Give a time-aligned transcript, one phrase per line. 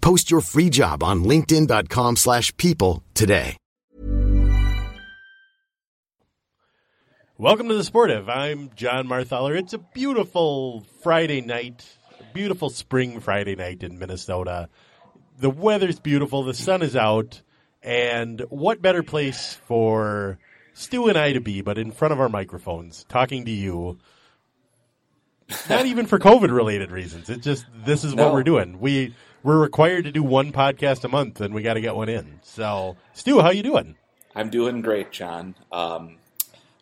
[0.00, 3.56] Post your free job on linkedin.com/people slash people today.
[7.40, 8.28] Welcome to the Sportive.
[8.28, 9.54] I'm Jon Marthaler.
[9.54, 11.86] It's a beautiful Friday night,
[12.18, 14.68] a beautiful spring Friday night in Minnesota.
[15.38, 17.42] The weather's beautiful, the sun is out,
[17.80, 20.40] and what better place for
[20.72, 23.98] Stu and I to be but in front of our microphones talking to you.
[25.70, 27.30] Not even for COVID related reasons.
[27.30, 28.80] It's just this is what we're doing.
[28.80, 29.14] We
[29.48, 32.38] we're required to do one podcast a month and we got to get one in.
[32.42, 33.96] So, Stu, how you doing?
[34.36, 35.54] I'm doing great, Jon.
[35.72, 36.16] Um,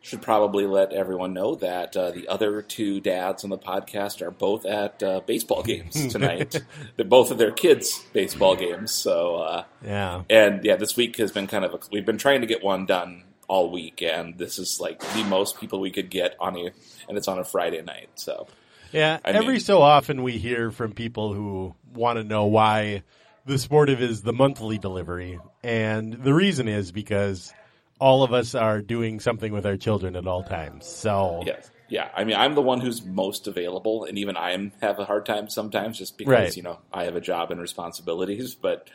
[0.00, 4.32] should probably let everyone know that uh, the other two dads on the podcast are
[4.32, 6.60] both at uh, baseball games tonight.
[6.96, 8.90] They're both of their kids' baseball games.
[8.90, 10.22] So, uh, Yeah.
[10.28, 12.84] and yeah, this week has been kind of a, we've been trying to get one
[12.84, 16.70] done all week, and this is like the most people we could get on a,
[17.08, 18.08] and it's on a Friday night.
[18.16, 18.48] So,
[18.92, 23.02] Yeah, I every mean- so often we hear from people who want to know why
[23.46, 27.52] the Sportive is the monthly delivery, and the reason is because
[27.98, 30.86] all of us are doing something with our children at all times.
[30.86, 31.70] So yes.
[31.88, 35.24] Yeah, I mean, I'm the one who's most available, and even I have a hard
[35.24, 36.56] time sometimes, just because Right.
[36.56, 38.56] you know I have a job and responsibilities.
[38.56, 38.90] But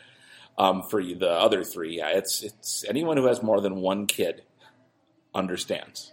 [0.58, 4.06] um, for you- the other three, yeah, it's it's anyone who has more than one
[4.06, 4.42] kid
[5.34, 6.12] understands.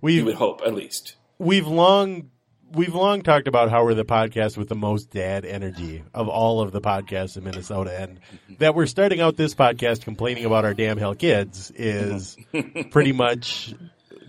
[0.00, 1.16] We've would hope, at least.
[1.38, 2.30] we've long
[2.72, 6.60] we've long talked about how we're the podcast with the most dad energy of all
[6.60, 8.20] of the podcasts in Minnesota, and
[8.58, 12.36] that we're starting out this podcast complaining about our damn hell kids is
[12.90, 13.74] pretty much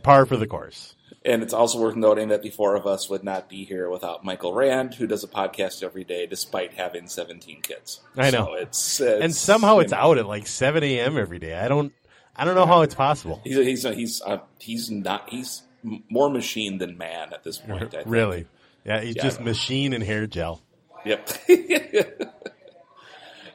[0.04, 0.96] par for the course.
[1.26, 4.24] And it's also worth noting that the four of us would not be here without
[4.24, 8.00] Michael Rand, who does a podcast every day despite having 17 kids.
[8.16, 8.46] I know.
[8.46, 11.18] So it's, it's and somehow it's you know, out at like 7 a.m.
[11.18, 11.54] every day.
[11.56, 11.92] I don't,
[12.34, 13.42] I don't know how it's possible.
[13.44, 15.64] He's he's he's uh, he's not he's
[16.10, 17.84] more machine than man at this point.
[17.84, 18.04] I think.
[18.06, 18.46] Really?
[18.86, 20.62] Yeah, he's Yeah, just machine and hair gel.
[21.06, 21.30] Yep.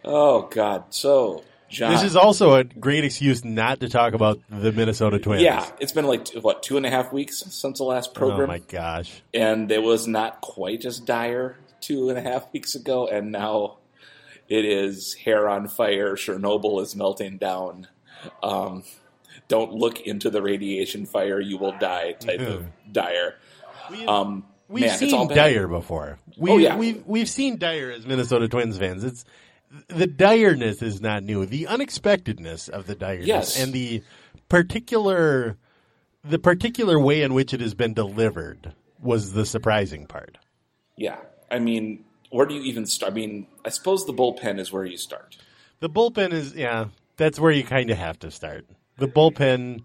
[0.05, 0.85] oh God.
[0.91, 1.93] So Jon.
[1.93, 5.43] This is also a great excuse not to talk about the Minnesota Twins.
[5.43, 5.67] yeah.
[5.81, 8.43] It's been like what two and a half weeks since the last program.
[8.43, 9.23] Oh my gosh.
[9.33, 13.79] and it was not quite as dire two and a half weeks ago, and now
[14.49, 16.15] it is hair on fire.
[16.15, 17.89] Chernobyl is melting down.
[18.43, 18.85] Um,
[19.49, 22.13] don't look into the radiation fire; you will die.
[22.13, 23.35] Type of dire.
[24.07, 25.35] Um, We've man, it's all seen bad.
[25.35, 26.19] Dyer before.
[26.39, 26.77] We, Oh, yeah.
[26.79, 29.05] We've, we've seen Dyer as Minnesota Twins fans.
[29.05, 29.25] It's
[29.89, 31.45] the direness is not new.
[31.45, 33.61] The unexpectedness of the direness Yes.
[33.63, 34.03] and the
[34.49, 35.57] particular
[36.25, 40.39] the particular way in which it has been delivered was the surprising part.
[40.97, 41.17] Yeah,
[41.51, 43.13] I mean, where do you even start?
[43.13, 45.37] I mean, I suppose the bullpen is where you start.
[45.81, 46.87] The bullpen is yeah,
[47.17, 48.67] that's where you kind of have to start.
[49.03, 49.83] The bullpen.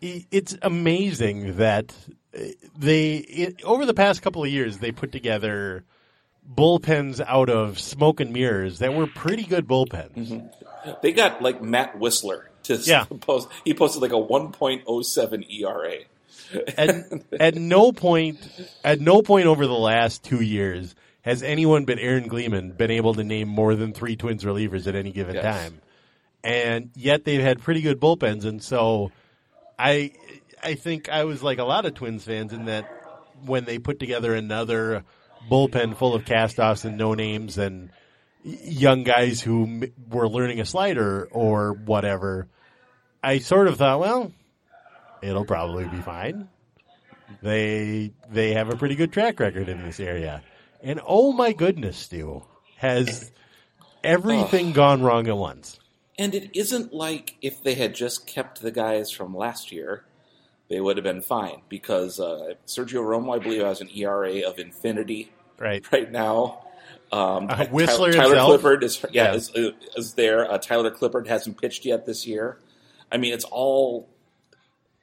[0.00, 1.94] It's amazing that
[2.36, 2.40] uh,
[2.76, 5.84] they it, over the past couple of years they put together
[6.52, 10.50] bullpens out of smoke and mirrors that were pretty good bullpens.
[11.00, 13.04] They got like Matt Wisler to Yeah.
[13.20, 13.46] post.
[13.64, 15.94] He posted like a 1.07 ERA.
[16.76, 18.48] At, at no point
[18.82, 23.14] at no point over the last 2 years has anyone but Aaron Gleeman been able
[23.14, 25.44] to name more than 3 Twins relievers at any given Yes.
[25.44, 25.80] time.
[26.44, 29.10] And yet they've had pretty good bullpens and so
[29.78, 30.12] I
[30.62, 32.88] I think I was like a lot of Twins fans in that
[33.44, 35.04] when they put together another
[35.50, 37.90] bullpen full of castoffs and no names and
[38.42, 42.48] young guys who m- were learning a slider or whatever,
[43.22, 44.32] I sort of thought, well,
[45.22, 46.48] it'll probably be fine.
[47.42, 50.42] They they have a pretty good track record in this area,
[50.82, 52.42] and oh my goodness, Stu
[52.76, 53.30] has
[54.02, 55.77] everything gone wrong at once.
[56.18, 60.04] And it isn't like if they had just kept the guys from last year,
[60.68, 64.58] they would have been fine because uh, Sergio Romo, I believe, has an ERA of
[64.58, 65.84] infinity Right?
[65.92, 66.64] right now.
[67.10, 68.62] Um, Uh, Wisler Tyler, himself?
[68.62, 69.34] Clippard is yeah, Yeah.
[69.34, 69.52] Is,
[69.96, 70.50] is there.
[70.50, 72.58] Uh, Tyler Clippard hasn't pitched yet this year.
[73.10, 74.08] I mean, it's all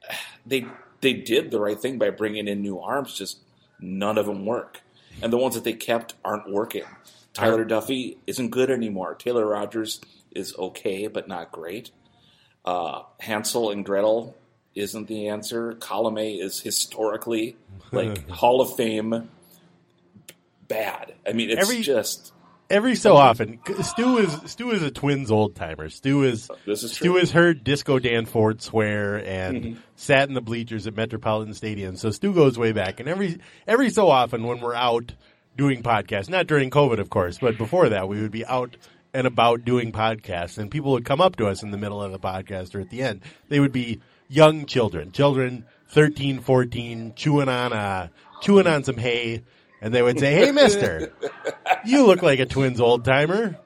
[0.46, 0.66] they
[1.00, 3.14] they did the right thing by bringing in new arms.
[3.14, 3.40] Just
[3.80, 4.80] none of them work,
[5.20, 6.84] and the ones that they kept aren't working.
[7.32, 9.14] Tyler Duffey isn't good anymore.
[9.14, 10.00] Taylor Rogers
[10.36, 11.90] is okay, but not great.
[12.64, 14.36] Uh, Hansel and Gretel
[14.74, 15.74] isn't the answer.
[15.74, 17.56] Colome is historically
[17.92, 19.28] like Hall of Fame
[20.68, 21.14] bad.
[21.26, 22.32] I mean, it's Every- just
[22.68, 25.88] Every so often, Stu is Stu is a Twins old timer.
[25.88, 27.20] Stu is This is Stu true.
[27.20, 29.80] has heard Disco Dan Ford swear and Mm-hmm.
[29.94, 31.94] sat in the bleachers at Metropolitan Stadium.
[31.94, 35.12] So Stu goes way back, and every every so often when we're out
[35.56, 38.76] doing podcasts, not during COVID, of course, but before that, we would be out
[39.16, 42.12] and about doing podcasts, and people would come up to us in the middle of
[42.12, 43.22] the podcast or at the end.
[43.48, 48.08] They would be young children, children 13, 14, chewing on uh,
[48.42, 49.42] chewing on some hay,
[49.80, 51.12] and they would say, "Hey, Mister."
[51.84, 53.56] You look like a Twins old timer.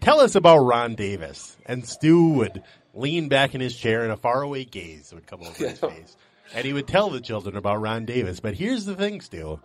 [0.00, 1.56] Tell us about Ron Davis.
[1.64, 2.62] And Stu would
[2.92, 6.16] lean back in his chair and a faraway gaze would come over his face.
[6.54, 8.40] And he would tell the children about Ron Davis.
[8.40, 9.60] But here's the thing, Stu.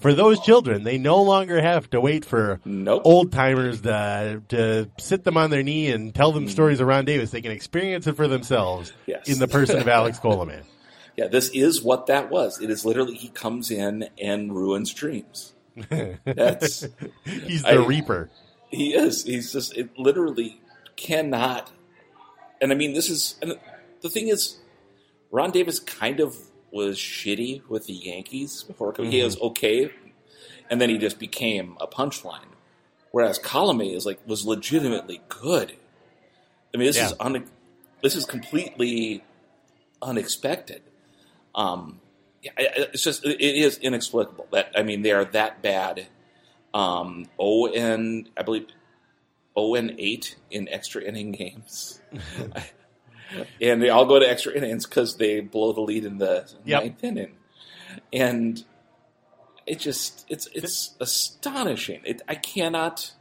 [0.00, 3.02] For those children, they no longer have to wait for Nope.
[3.04, 6.50] old timers to, to sit them on their knee and tell them mm.
[6.50, 7.30] stories of Ron Davis.
[7.32, 9.28] They can experience it for themselves Yes.
[9.28, 10.62] in the person of Alex Coleman.
[11.16, 11.26] yeah.
[11.26, 12.60] This is what that was.
[12.60, 15.52] It is literally he comes in and ruins dreams.
[15.88, 16.86] That's
[17.24, 18.30] He's the I- Reaper.
[18.70, 19.24] he is.
[19.24, 20.60] He's just it literally
[20.96, 21.70] cannot.
[22.60, 23.58] And I mean, this is and
[24.00, 24.58] the thing is,
[25.32, 26.36] Ron Davis kind of
[26.72, 29.90] was shitty with the Yankees before he was okay,
[30.70, 32.46] and then he just became a punchline.
[33.10, 35.72] Whereas Colome is like was legitimately good.
[36.74, 37.44] I mean, this is un,
[38.02, 39.22] this is completely
[40.00, 40.82] unexpected.
[41.54, 42.00] Um,
[42.42, 46.06] yeah, I- I- it's just it is inexplicable that I mean they are that bad.
[46.74, 48.66] Um, O and I believe
[49.54, 52.00] O and eight in extra inning games,
[53.60, 56.82] and they all go to extra innings because they blow the lead in the Yep.
[56.82, 57.32] ninth inning,
[58.12, 58.64] and
[59.66, 62.00] it just it's it's astonishing.
[62.04, 63.12] It I cannot.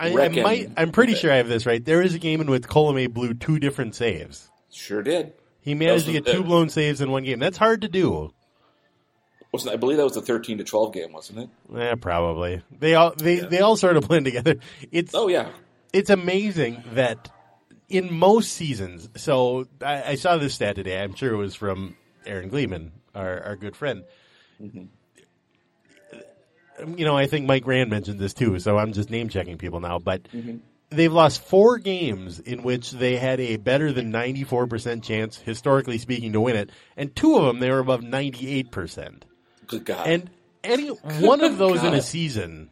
[0.00, 1.84] I, I might, I'm pretty sure I have this right.
[1.84, 4.48] There is a game in which Colome blew two different saves.
[4.70, 5.32] Sure did.
[5.60, 7.40] He managed to get the- two blown saves in one game.
[7.40, 8.32] That's hard to do.
[9.50, 11.48] Wasn't I believe that was the thirteen to twelve game, wasn't it?
[11.74, 12.62] Yeah, probably.
[12.78, 14.56] They all they, they all sort of blend together.
[14.92, 15.48] It's Oh yeah,
[15.92, 17.30] it's amazing that
[17.88, 19.08] in most seasons.
[19.16, 21.02] So I, I saw this stat today.
[21.02, 21.96] I'm sure it was from
[22.26, 24.04] Aaron Gleeman, our our good friend.
[24.60, 24.84] Mm-hmm.
[26.96, 28.58] You know, I think Mike Rand mentioned this too.
[28.60, 30.24] So I'm just name checking people now, but.
[30.24, 30.58] Mm-hmm.
[30.90, 36.32] They've lost four games in which they had a better than 94% chance, historically speaking,
[36.32, 36.70] to win it.
[36.96, 39.24] And two of them, they were above 98%.
[39.66, 40.06] good God.
[40.06, 40.30] And
[40.64, 42.70] any one of those in a season,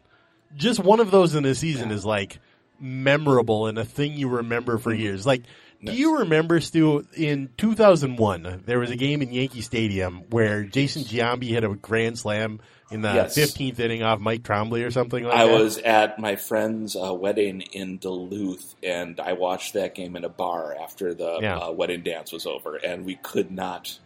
[0.55, 2.39] just one of those in a season is like
[2.79, 5.25] memorable and a thing you remember for years.
[5.25, 5.43] Like,
[5.83, 11.03] do you remember, Stu, in 2001, there was a game in Yankee Stadium where Jason
[11.03, 12.59] Giambi hit a grand slam
[12.89, 13.37] in the Yes.
[13.37, 15.53] 15th inning off Mike Trombley or something like I that?
[15.53, 20.23] I was at my friend's uh, wedding in Duluth, and I watched that game in
[20.23, 21.57] a bar after the Yeah.
[21.57, 23.99] uh, wedding dance was over, and we could not,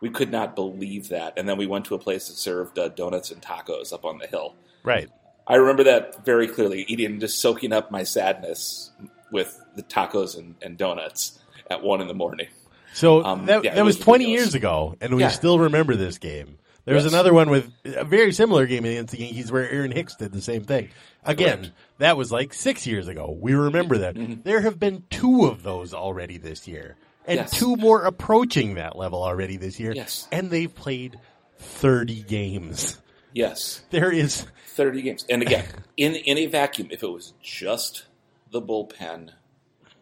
[0.00, 1.32] we could not believe that.
[1.36, 4.18] And then we went to a place that served uh, donuts and tacos up on
[4.18, 4.54] the hill.
[4.84, 5.08] Right.
[5.46, 8.90] I remember that very clearly, eating and just soaking up my sadness
[9.30, 11.38] with the tacos and, and donuts
[11.70, 12.46] at one in the morning.
[12.94, 14.46] So Um, that, yeah, that was was 20 ridiculous.
[14.46, 15.28] years ago, and we Yeah.
[15.28, 16.58] still remember this game.
[16.84, 17.12] There was Yes.
[17.12, 20.40] another one with a very similar game against the Yankees where Aaron Hicks did the
[20.42, 20.90] same thing.
[21.24, 21.72] Again, Correct.
[21.98, 23.36] that was like six years ago.
[23.40, 24.16] We remember that.
[24.44, 27.50] There have been two of those already this year, and Yes.
[27.58, 29.92] two more approaching that level already this year.
[29.92, 30.28] Yes.
[30.30, 31.18] And they've played
[31.58, 32.98] 30 games.
[33.34, 35.26] Yes, There is, 30 games.
[35.28, 35.64] And again,
[35.96, 38.06] in in a vacuum, if it was just
[38.50, 39.30] the bullpen,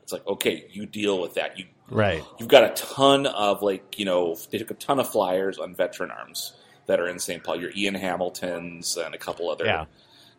[0.02, 1.58] it's like okay, you deal with that.
[1.58, 2.22] You right.
[2.38, 5.74] you've got a ton of like you know they took a ton of flyers on
[5.74, 6.52] veteran arms
[6.86, 7.42] that are in St.
[7.42, 7.60] Paul.
[7.60, 9.84] Your Ian Hamiltons and a couple other Yeah.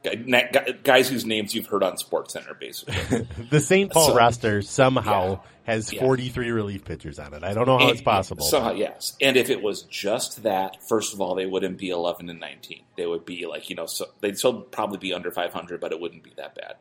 [0.04, 3.28] guy- guys whose names you've heard on Sports Center, basically.
[3.50, 3.90] The St.
[3.92, 6.01] Paul So- roster somehow has Yeah.
[6.01, 7.43] 43 relief pitchers on it.
[7.43, 8.43] I don't know how And- it's possible.
[8.46, 9.15] Somehow, yes.
[9.22, 12.84] And if it was just that, first of all, they wouldn't be eleven and nineteen.
[12.98, 15.91] They would be like you know, so they'd still probably be under five hundred, but
[15.91, 16.75] it wouldn't be that bad.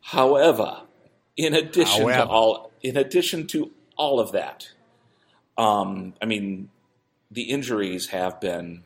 [0.00, 0.82] However,
[1.36, 4.68] in addition to all, in addition to all of that,
[5.56, 6.70] um, I mean,
[7.30, 8.82] the injuries have been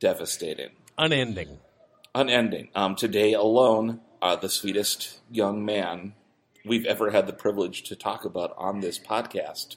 [0.00, 1.58] devastating, Unending.
[2.14, 2.68] unending.
[2.74, 6.14] Um, today alone, uh, the sweetest young man
[6.66, 9.76] we've ever had the privilege to talk about on this podcast.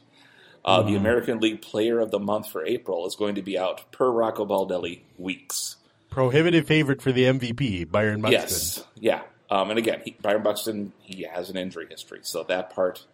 [0.65, 3.91] Uh, The American League Player of the Month for April is going to be out
[3.93, 5.77] per Rocco Baldelli weeks.
[6.09, 8.41] Prohibitive favorite for the MVP, Byron Buxton.
[8.41, 9.21] Yes, yeah.
[9.49, 13.05] Um, and again, he, Byron Buxton, he has an injury history, so that part,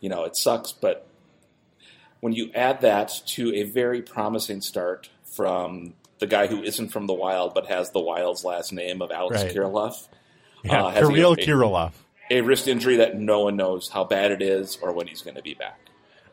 [0.00, 0.72] you know, it sucks.
[0.72, 1.06] But
[2.20, 7.06] when you add that to a very promising start from the guy who isn't from
[7.06, 9.54] the Wild but has the Wild's last name of Alex Right.
[9.54, 10.06] Kirilloff,
[10.62, 11.92] Yeah, uh, Kirill a- Kirilloff.
[12.30, 15.36] A wrist injury that no one knows how bad it is or when he's going
[15.36, 15.78] to be back.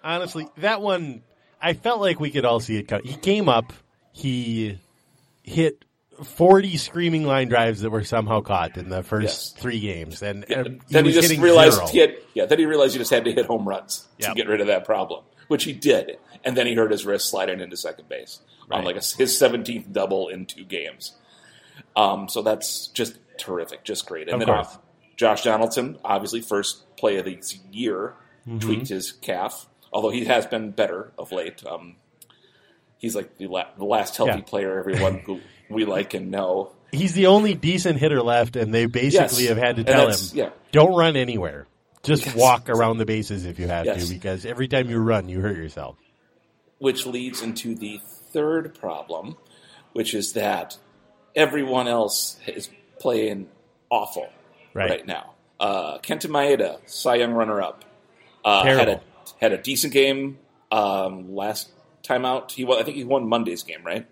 [0.04, 1.22] Honestly, that one,
[1.62, 3.06] I felt like we could all see it coming.
[3.06, 3.74] He came up,
[4.12, 4.80] he
[5.44, 5.84] hit
[6.24, 9.50] 40 screaming line drives that were somehow caught in the first Yes.
[9.58, 10.22] three games.
[10.22, 11.88] And Yeah, uh, then he he just realized zero.
[11.88, 12.46] he had, yeah.
[12.46, 14.30] Then he realized he just had to hit home runs Yep.
[14.30, 16.18] to get rid of that problem, which he did.
[16.44, 18.40] And then he hurt his wrist sliding into second base
[18.72, 21.14] on like a, his seventeenth double in two games.
[21.96, 24.30] Um, so that's just terrific, just great.
[24.30, 24.68] And Of then course.
[24.76, 24.78] uh,
[25.22, 27.40] Josh Donaldson, obviously first play of the
[27.72, 28.16] year,
[28.48, 28.58] Mm-hmm.
[28.58, 31.64] tweaked his calf, although he has been better of late.
[31.64, 31.98] Um,
[32.98, 34.42] he's like the, la- the last healthy Yeah.
[34.42, 36.72] player everyone who we like and know.
[36.92, 39.50] He's the only decent hitter left, and they basically Yes.
[39.50, 40.50] have had to tell him, yeah.
[40.72, 41.68] don't run anywhere.
[42.02, 42.36] Just Yes.
[42.36, 44.08] walk around the bases if you have Yes.
[44.08, 45.98] to, because every time you run, you hurt yourself.
[46.80, 48.02] which leads into the
[48.34, 49.38] third problem,
[49.94, 50.78] which is that
[51.36, 53.48] everyone else is playing
[53.92, 54.30] awful
[54.74, 54.90] Right.
[54.90, 55.34] right, now.
[55.60, 57.84] Uh, Kenta Maeda, Cy Young runner-up,
[58.44, 59.02] uh, had a
[59.40, 60.40] had a decent game
[60.72, 61.70] um, last
[62.04, 62.52] time out.
[62.52, 64.08] He won, I think he won Monday's game, right?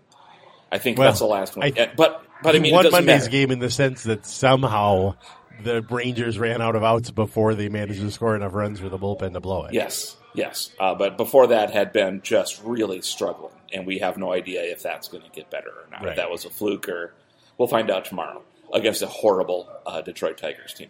[0.71, 1.71] I think Well, that's the last one.
[1.75, 3.29] I- but but he I mean, won Monday's matter.
[3.31, 5.15] game in the sense that somehow
[5.63, 8.97] the Rangers ran out of outs before they managed to score enough runs for the
[8.99, 9.73] bullpen to blow it.
[9.73, 10.71] Yes, yes.
[10.79, 14.81] Uh, but before that had been just really struggling, and we have no idea if
[14.83, 16.01] that's going to get better or not.
[16.01, 16.09] Right.
[16.11, 17.13] If that was a fluke, or
[17.57, 18.41] we'll find out tomorrow
[18.73, 20.89] against a horrible uh, Detroit Tigers team.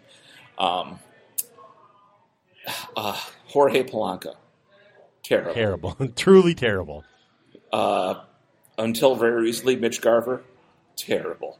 [0.58, 0.98] Um,
[2.96, 4.34] uh, Jorge Polanco,
[5.22, 5.54] terrible.
[5.54, 5.96] Terrible.
[6.16, 7.04] Truly terrible.
[8.78, 10.42] Until very recently, Mitch Garver,
[10.96, 11.58] terrible.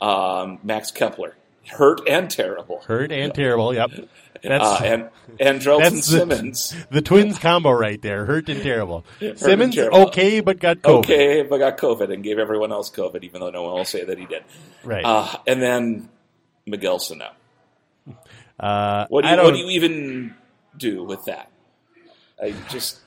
[0.00, 1.34] Um, Max Kepler,
[1.70, 2.82] hurt and terrible.
[2.86, 3.74] Hurt and terrible.
[3.74, 3.90] Yep.
[4.42, 5.08] That's Uh, and
[5.40, 8.24] and that's the, Simmons, the twins combo right there.
[8.24, 9.04] Hurt and terrible.
[9.20, 10.06] and Simmons terrible.
[10.08, 10.98] okay, but got COVID.
[11.00, 14.04] okay, but got COVID and gave everyone else COVID, even though no one will say
[14.04, 14.44] that he did.
[14.84, 15.04] Right.
[15.04, 16.08] Uh, and then
[16.66, 17.30] Miguel Sano.
[18.60, 20.34] Uh, What do you what do you even
[20.76, 21.50] do with that?
[22.42, 23.00] I just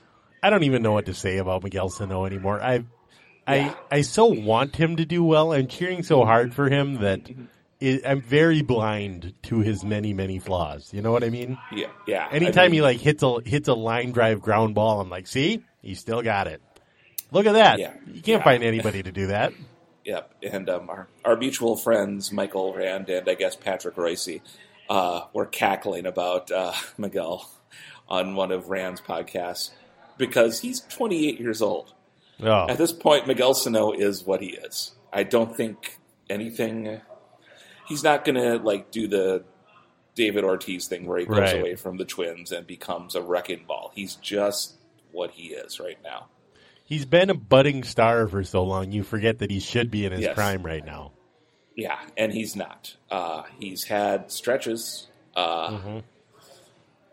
[0.43, 2.61] I don't even know what to say about Miguel Sano anymore.
[2.61, 2.83] I, Yeah.
[3.47, 5.53] I, I so want him to do well.
[5.53, 7.21] I'm cheering so hard for him that
[7.81, 10.93] it, I'm very blind to his many, many flaws.
[10.93, 11.57] You know what I mean?
[11.73, 12.27] yeah yeah.
[12.31, 15.27] I Anytime mean, he like hits a hits a line drive ground ball, I'm like,
[15.27, 16.61] see, he still got it.
[17.31, 17.79] Look at that.
[17.79, 17.93] Yeah.
[18.07, 18.43] You can't Yeah.
[18.43, 19.53] find anybody to do that.
[20.03, 24.39] Yep, and um, our our mutual friends Michael Rand and I guess Patrick Royce
[24.89, 27.47] uh, were cackling about uh, Miguel
[28.09, 29.69] on one of Rand's podcasts
[30.17, 31.93] because he's 28 years old.
[32.41, 34.93] Oh, At this point, Miguel Sano is what he is.
[35.13, 35.99] I don't think
[36.31, 36.99] anything.
[37.91, 39.43] He's not going to like do the
[40.15, 41.59] David Ortiz thing where he goes Right.
[41.59, 43.91] away from the Twins and becomes a wrecking ball.
[43.95, 44.75] He's just
[45.11, 46.27] what he is right now.
[46.85, 48.91] he's been a budding star for so long.
[48.91, 50.35] You forget that he should be in his Yes.
[50.35, 51.11] prime right now.
[51.75, 52.95] Yeah, and he's not.
[53.09, 56.01] Uh, he's had stretches, uh,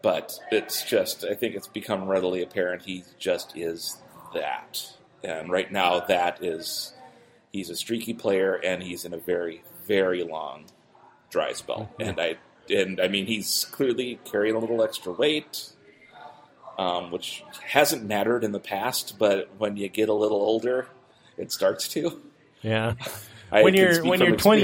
[0.02, 1.24] but it's just.
[1.24, 3.98] I think it's become readily apparent he just is
[4.34, 4.82] that.
[5.22, 6.92] And right now, that is.
[7.52, 10.66] He's a streaky player, and he's in a very, very long
[11.30, 11.90] dry spell.
[11.98, 12.36] And I,
[12.70, 15.72] and I mean, he's clearly carrying a little extra weight,
[16.78, 19.18] um, which hasn't mattered in the past.
[19.18, 20.86] But when you get a little older,
[21.36, 22.20] it starts to.
[22.62, 22.94] Yeah.
[23.50, 24.62] I when you're when you're twenty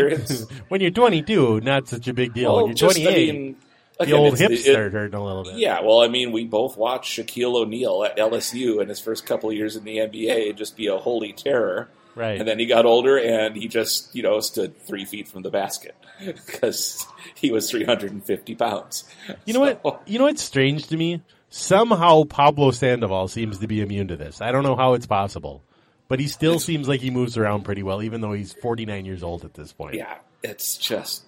[0.69, 2.55] when you're 22, not such a big deal.
[2.57, 3.57] when you're 28, I mean,
[3.99, 5.55] the again, old hips it- start hurting a little bit.
[5.55, 9.49] Yeah, well, I mean, we both watched Shaquille O'Neal at LSU in his first couple
[9.49, 11.89] of years in the NBA just be a holy terror.
[12.15, 12.39] Right.
[12.39, 15.51] And then he got older and he just, you know, stood three feet from the
[15.51, 19.05] basket because he was 350 pounds.
[19.45, 20.03] You know So- what?
[20.07, 21.23] You know what's strange to me?
[21.51, 24.41] Somehow Pablo Sandoval seems to be immune to this.
[24.41, 25.63] I don't know how it's possible,
[26.09, 29.23] but he still seems like he moves around pretty well, even though he's 49 years
[29.23, 29.95] old at this point.
[29.95, 31.23] Yeah, it's just,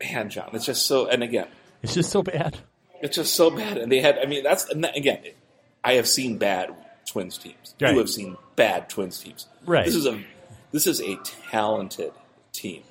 [0.00, 1.46] man, Jon, it's just so, and again,
[1.82, 2.58] It's just so bad.
[3.00, 3.78] It's just so bad.
[3.78, 5.20] And they had, I mean, that's, again,
[5.84, 6.70] I have seen bad
[7.12, 7.74] Twins teams.
[7.78, 7.92] Right.
[7.92, 9.46] You have seen bad Twins teams.
[9.66, 9.84] Right.
[9.84, 10.18] This is a,
[10.70, 11.16] this is a
[11.50, 12.12] talented
[12.52, 12.82] team.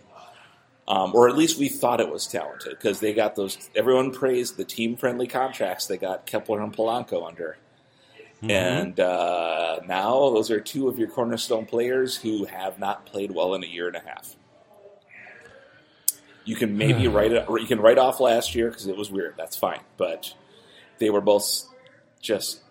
[0.87, 4.57] Um, or at least we thought it was talented because they got those, everyone praised
[4.57, 7.57] the team friendly contracts they got Kepler and Polanco under.
[8.43, 13.53] And uh, now those are two of your cornerstone players who have not played well
[13.55, 14.35] in a year and a half.
[16.43, 17.49] You can maybe write it.
[17.49, 19.35] Or you can write off last year because it was weird.
[19.37, 20.33] That's fine, but
[20.97, 21.63] they were both
[22.19, 22.61] just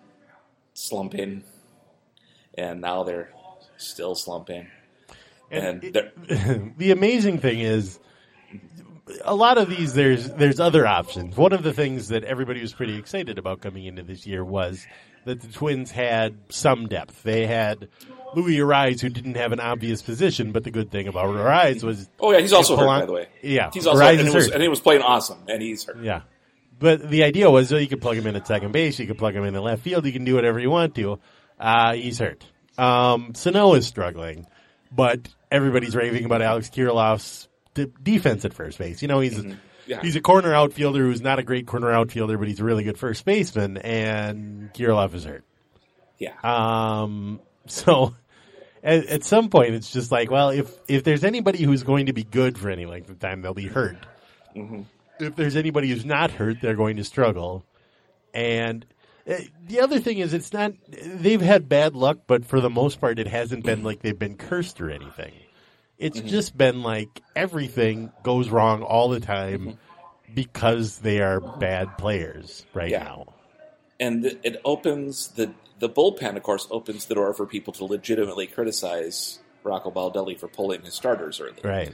[0.73, 1.43] slumping,
[2.57, 3.31] and now they're
[3.77, 4.67] still slumping.
[5.49, 7.99] And, it- the amazing thing is
[9.25, 11.35] a lot of these there's there's other options.
[11.35, 14.85] One of the things that everybody was pretty excited about coming into this year was
[15.25, 17.23] that the Twins had some depth.
[17.23, 17.89] They had
[18.35, 22.09] Luis Arraez who didn't have an obvious position, but the good thing about Arraez was
[22.19, 23.27] oh yeah, he's also hurt by the way.
[23.41, 24.53] Yeah, he's also Arraez and, was, hurt.
[24.53, 26.01] and he was playing awesome, and he's hurt.
[26.01, 26.21] Yeah.
[26.81, 29.17] But the idea was so you could plug him in at second base, you could
[29.17, 31.19] plug him in at left field, you can do whatever you want to.
[31.59, 32.43] Uh, he's hurt.
[32.77, 34.47] Um, Sano is struggling,
[34.91, 39.01] but everybody's raving about Alex Kirilloff's d- defense at first base.
[39.03, 39.39] You know, he's
[39.85, 40.01] Yeah.
[40.01, 42.97] he's a corner outfielder who's not a great corner outfielder, but he's a really good
[42.97, 45.43] first baseman, and Kirilloff is hurt.
[46.17, 48.15] Yeah, Um, so
[48.83, 52.13] at, at some point, it's just like, well, if if there's anybody who's going to
[52.13, 53.97] be good for any length of time, they'll be hurt.
[55.21, 57.63] If there's anybody who's not hurt, they're going to struggle.
[58.33, 58.85] And
[59.29, 59.35] uh,
[59.65, 63.19] the other thing is, it's not they've had bad luck, but for the most part,
[63.19, 65.33] it hasn't been like they've been cursed or anything.
[65.97, 69.77] It's just been like everything goes wrong all the time
[70.33, 73.03] because they are bad players right Yeah.
[73.03, 73.25] now.
[73.99, 78.47] and it opens the the bullpen, of course, opens the door for people to legitimately
[78.47, 81.53] criticize Rocco Baldelli for pulling his starters early.
[81.63, 81.91] Right.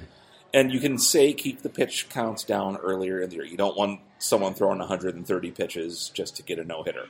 [0.53, 3.45] And you can say keep the pitch counts down earlier in the year.
[3.45, 7.05] You don't want someone throwing 130 pitches just to get a no hitter.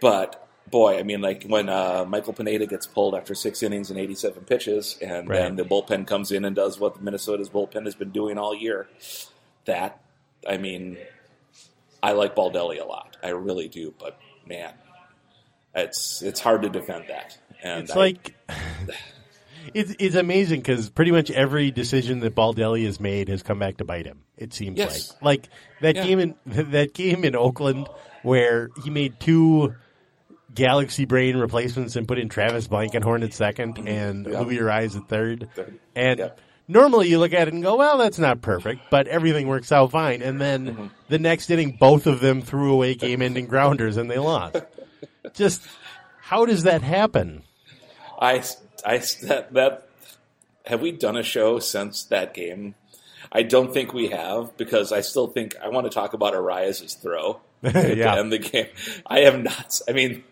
[0.00, 3.98] But boy, I mean, like when uh, Michael Pineda gets pulled after six innings and
[3.98, 5.38] 87 pitches, and Right.
[5.38, 8.54] then the bullpen comes in and does what the Minnesota's bullpen has been doing all
[8.54, 8.88] year.
[9.64, 10.00] That,
[10.48, 10.98] I mean,
[12.02, 13.16] I like Baldelli a lot.
[13.22, 13.94] I really do.
[13.98, 14.72] But man,
[15.74, 17.38] it's it's hard to defend that.
[17.62, 18.34] And It's I- like
[19.74, 23.76] it's it's amazing because pretty much every decision that Baldelli has made has come back
[23.78, 24.22] to bite him.
[24.36, 25.14] It seems Yes.
[25.20, 25.48] like like
[25.80, 26.04] that Yeah.
[26.04, 26.34] game in
[26.72, 27.88] that game in Oakland
[28.22, 29.74] where he made two
[30.54, 34.32] Galaxy Brain replacements and put in Travis Blankenhorn at second and Mm-hmm.
[34.32, 34.40] Yeah.
[34.40, 35.48] Luis Arraez at third.
[35.54, 35.78] Third.
[35.94, 36.28] And Yeah.
[36.66, 39.92] normally you look at it and go, well, that's not perfect, but everything works out
[39.92, 40.22] fine.
[40.22, 40.86] And then Mm-hmm.
[41.08, 44.56] the next inning, both of them threw away game-ending grounders and they lost.
[45.34, 45.62] Just
[46.20, 47.42] how does that happen?
[48.20, 48.42] I,
[48.84, 49.88] I that, that
[50.66, 52.74] have we done a show since that game?
[53.32, 56.94] I don't think we have because I still think I want to talk about Arraez's
[56.94, 58.16] throw to Yeah.
[58.18, 58.66] end the game.
[59.06, 59.80] I have not.
[59.88, 60.24] I mean,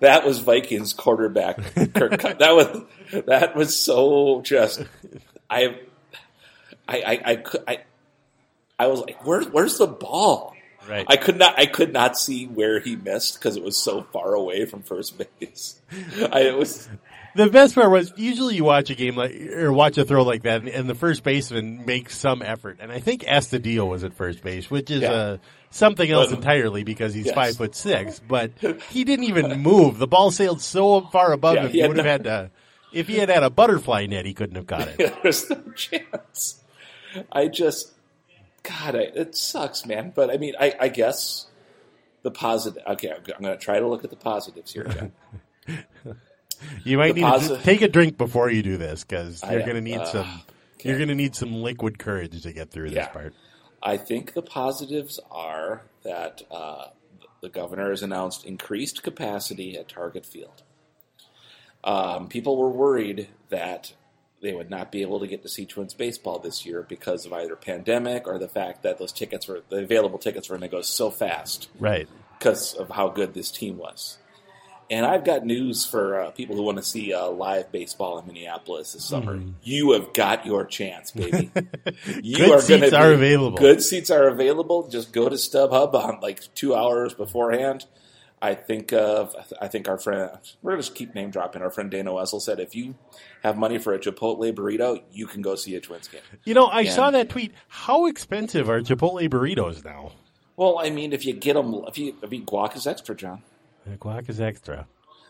[0.00, 1.56] that was Vikings quarterback.
[1.94, 2.82] Kirk, that was
[3.26, 4.82] that was so just.
[5.50, 5.80] I,
[6.88, 7.78] I, I, I, I,
[8.78, 10.54] I was like, where, where's the ball?
[10.88, 11.06] Right.
[11.08, 11.58] I could not.
[11.58, 15.16] I could not see where he missed because it was so far away from first
[15.18, 15.80] base.
[16.32, 16.88] I, it was.
[17.34, 20.42] The best part was usually you watch a game like or watch a throw like
[20.42, 22.78] that, and, and the first baseman makes some effort.
[22.80, 25.12] And I think Astudillo was at first base, which is Yeah.
[25.12, 25.36] uh,
[25.70, 27.34] something else But- entirely because he's Yes.
[27.34, 28.20] five foot six.
[28.20, 28.50] But
[28.90, 29.98] he didn't even move.
[29.98, 32.50] The ball sailed so far above Yeah, him, he he would have no- had to.
[32.92, 35.14] If he had had a butterfly net, he couldn't have got it.
[35.22, 36.60] There's no chance.
[37.32, 37.92] I just,
[38.62, 40.12] God, I, it sucks, man.
[40.14, 41.46] But I mean, I, I guess
[42.22, 42.82] the positive.
[42.86, 45.10] Okay, I'm, I'm going to try to look at the positives here.
[46.84, 49.74] You might need posi- to take a drink before you do this because you're going
[49.74, 50.42] to need uh, some.
[50.82, 53.04] You're going to need some liquid courage to get through Yeah.
[53.04, 53.34] this part.
[53.82, 56.86] I think the positives are that uh,
[57.40, 60.62] the governor has announced increased capacity at Target Field.
[61.84, 63.92] Um, people were worried that
[64.40, 67.32] they would not be able to get to see Twins baseball this year because of
[67.32, 70.76] either pandemic or the fact that those tickets were the available tickets were going to
[70.76, 72.08] go so fast Right.
[72.38, 74.18] because of how good this team was.
[74.92, 78.26] And I've got news for uh, people who want to see uh, live baseball in
[78.26, 79.40] Minneapolis this summer.
[79.62, 81.50] You have got your chance, baby.
[82.22, 83.56] You Good gonna seats be- are available.
[83.58, 84.88] Good seats are available.
[84.88, 87.86] Just go to StubHub on like two hours beforehand.
[88.42, 90.30] I think of I think our friend
[90.62, 91.62] we're gonna just keep name dropping.
[91.62, 92.94] Our friend Dana Wessel said if you
[93.42, 96.20] have money for a Chipotle burrito, you can go see a Twins game.
[96.44, 96.92] You know, I Yeah.
[96.92, 97.52] saw that tweet.
[97.68, 100.12] How expensive are Chipotle burritos now?
[100.56, 103.42] Well, I mean, if you get them, if you if you guac is extra, Jon.
[103.86, 104.86] The guac is extra.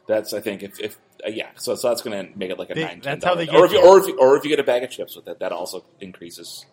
[0.07, 2.71] That's I think if, if uh, yeah, so so that's going to make it like
[2.71, 3.01] a They- nine.
[3.03, 3.89] that's how they or if get you, you.
[3.89, 5.85] or if you, or if you get a bag of chips with it, that also
[6.01, 6.67] increases.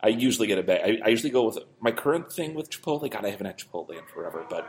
[0.00, 1.00] I usually get a bag.
[1.02, 3.08] I, I usually go with my current thing with Chipotle.
[3.10, 4.68] God, I haven't had Chipotle in forever, but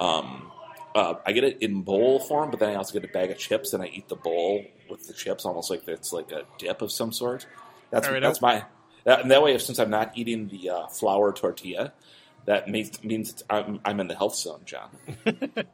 [0.00, 0.50] um,
[0.94, 2.50] uh, I get it in bowl form.
[2.50, 5.06] But then I also get a bag of chips, and I eat the bowl with
[5.06, 7.46] the chips, almost like it's like a dip of some sort.
[7.90, 8.64] That's All right, that's my
[9.04, 9.56] that, and that way.
[9.58, 11.92] Since I'm not eating the uh, flour tortilla,
[12.46, 14.90] that means means I'm, I'm in the health zone, Jon.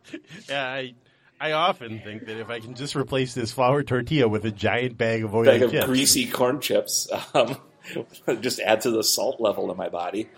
[0.48, 0.94] Yeah, I
[1.40, 4.98] I often think that if I can just replace this flour tortilla with a giant
[4.98, 7.08] bag of oily bag of chips, greasy corn chips.
[7.34, 7.56] Um,
[8.40, 10.28] just add to the salt level in my body.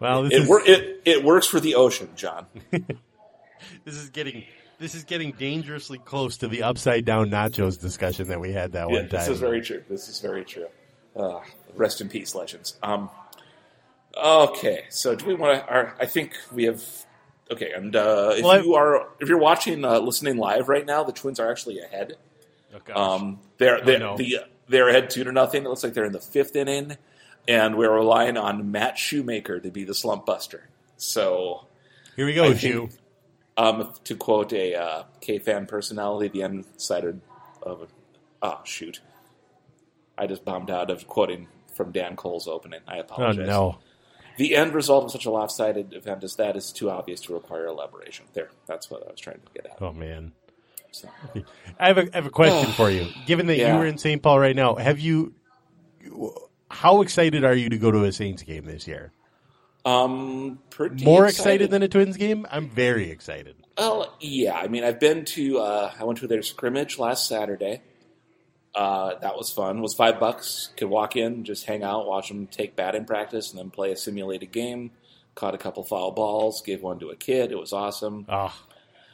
[0.00, 2.46] well, this It, is wor- it it works for the ocean, Jon.
[2.70, 4.44] this is getting
[4.78, 8.88] This is getting dangerously close to the upside down nachos discussion that we had that
[8.90, 9.20] Yeah, one time.
[9.20, 9.82] this is very true.
[9.88, 10.66] This is very true.
[11.16, 11.40] Uh,
[11.74, 12.78] rest in peace, legends.
[12.82, 13.10] Um,
[14.16, 15.92] okay, so do we want to?
[16.00, 16.82] I think we have.
[17.50, 21.02] Okay, and uh, if Well, you are if you're watching, uh, listening live right now,
[21.02, 22.14] the Twins are actually ahead.
[22.74, 22.96] Oh, gosh.
[22.96, 24.16] Um, they're they're, no.
[24.16, 25.64] the, they're ahead two to nothing.
[25.64, 26.96] It looks like they're in the fifth inning,
[27.48, 30.68] and we're relying on Matt Shoemaker to be the slump buster.
[30.96, 31.66] So,
[32.14, 32.88] Here we go, I Hugh.
[32.88, 33.00] think-
[33.56, 37.20] um, to quote a uh, K fan personality, the end sided
[37.62, 37.88] of
[38.42, 39.00] oh shoot,
[40.16, 42.80] I just bombed out of quoting from Dan Cole's opening.
[42.86, 43.46] I Oh apologize.
[43.48, 43.78] no.
[44.40, 47.66] The end result of such a lopsided event as that is too obvious to require
[47.66, 48.24] elaboration.
[48.32, 49.82] There, that's what I was trying to get at.
[49.82, 50.32] Oh man.
[50.92, 51.10] So,
[51.78, 53.08] I have a, I have a question for you.
[53.26, 53.74] Given that Yeah.
[53.74, 54.22] you were in St.
[54.22, 55.34] Paul right now, have you?
[56.70, 59.12] How excited are you to go to a Saints game this year?
[59.84, 62.46] um, pretty More excited than a Twins game?
[62.50, 63.56] I'm very excited.
[63.76, 64.54] Well, yeah.
[64.56, 65.58] I mean, I've been to.
[65.58, 67.82] Uh, I went to their scrimmage last Saturday.
[68.74, 69.78] Uh, that was fun.
[69.78, 70.70] It was five bucks.
[70.76, 73.96] Could walk in, just hang out, watch them take batting practice, and then play a
[73.96, 74.92] simulated game.
[75.34, 77.52] Caught a couple foul balls, gave one to a kid.
[77.52, 78.26] It was awesome.
[78.28, 78.54] Oh,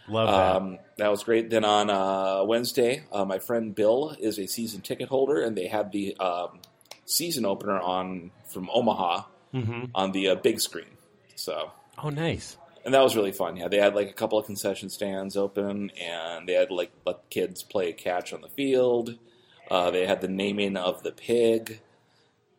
[0.09, 0.57] love that.
[0.57, 1.51] Um, that was great.
[1.51, 5.67] Then on uh, Wednesday, uh, my friend Bill is a season ticket holder, and they
[5.69, 6.61] had the um,
[7.05, 9.23] season opener on from Omaha
[9.95, 10.87] on the uh, big screen.
[11.35, 11.71] So
[12.03, 12.57] oh, nice.
[12.85, 13.57] and that was really fun.
[13.57, 17.29] Yeah, they had like a couple of concession stands open, and they had like let
[17.31, 19.17] kids play catch on the field.
[19.71, 21.81] Uh, they had the naming of the pig.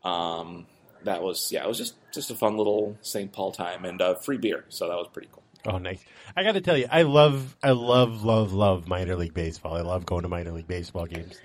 [0.03, 0.65] Um,
[1.03, 3.31] that was yeah, it was just just a fun little St.
[3.31, 5.43] Paul time and uh, free beer, so that was pretty cool.
[5.65, 6.03] Oh, nice.
[6.35, 9.75] I got to tell you, I love, I love, love, love minor league baseball.
[9.75, 11.35] I love going to minor league baseball games.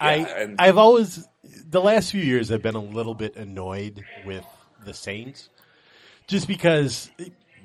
[0.00, 1.26] I, and- I've always,
[1.68, 4.46] the last few years, I've been a little bit annoyed with
[4.84, 5.50] the Saints,
[6.26, 7.10] just because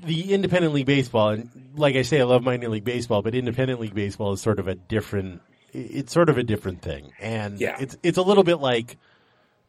[0.04, 3.80] the independent league baseball, and like I say, I love minor league baseball, but independent
[3.80, 5.42] league baseball is sort of a different,
[5.74, 7.78] it's sort of a different thing, and Yeah.
[7.80, 8.98] it's it's a little bit like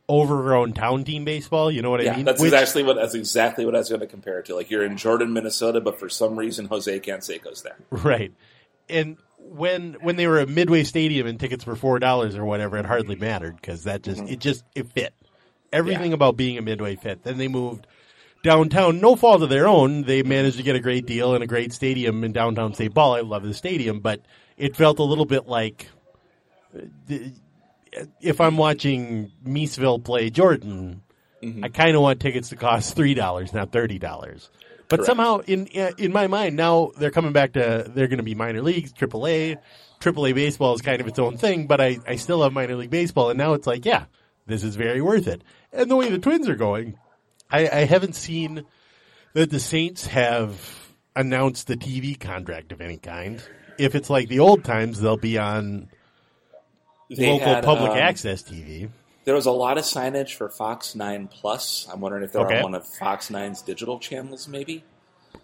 [0.08, 1.70] overgrown town team baseball.
[1.70, 2.24] You know what Yeah, I mean?
[2.24, 4.54] that's Which- exactly what that's exactly what I was going to compare it to.
[4.54, 7.76] Like you're in Jordan, Minnesota, but for some reason Jose Canseco's there.
[7.90, 8.32] Right.
[8.88, 12.76] And when when they were at Midway Stadium and tickets were four dollars or whatever,
[12.78, 14.32] it hardly mattered because that just mm-hmm.
[14.32, 15.14] it just it fit.
[15.72, 16.16] Everything Yeah.
[16.16, 17.22] about being a Midway fit.
[17.22, 17.86] Then they moved
[18.42, 20.02] downtown, no fault of their own.
[20.02, 22.92] They managed to get a great deal and a great stadium in downtown St.
[22.92, 23.14] Paul.
[23.14, 24.20] I love the stadium, but
[24.56, 25.88] it felt a little bit like
[28.20, 31.02] if I'm watching Miesville play Jordan,
[31.42, 31.64] mm-hmm.
[31.64, 34.50] I kind of want tickets to cost three dollars, not thirty dollars.
[34.88, 35.06] But Correct.
[35.06, 38.62] somehow, in in my mind, now they're coming back to they're going to be minor
[38.62, 39.58] leagues, AAA.
[40.00, 42.90] AAA baseball is kind of its own thing, but I I still love minor league
[42.90, 44.06] baseball, and now it's like, yeah,
[44.46, 45.42] this is very worth it.
[45.72, 46.98] And the way the Twins are going,
[47.50, 48.64] I, I haven't seen
[49.34, 53.42] that the Saints have announced the TV contract of any kind.
[53.82, 55.88] If it's like the old times, they'll be on
[57.10, 58.88] They local had, public um, access TV.
[59.24, 61.88] There was a lot of signage for Fox Nine Plus.
[61.92, 62.58] I'm wondering if they're Okay.
[62.58, 64.84] on one of Fox 9's digital channels, maybe.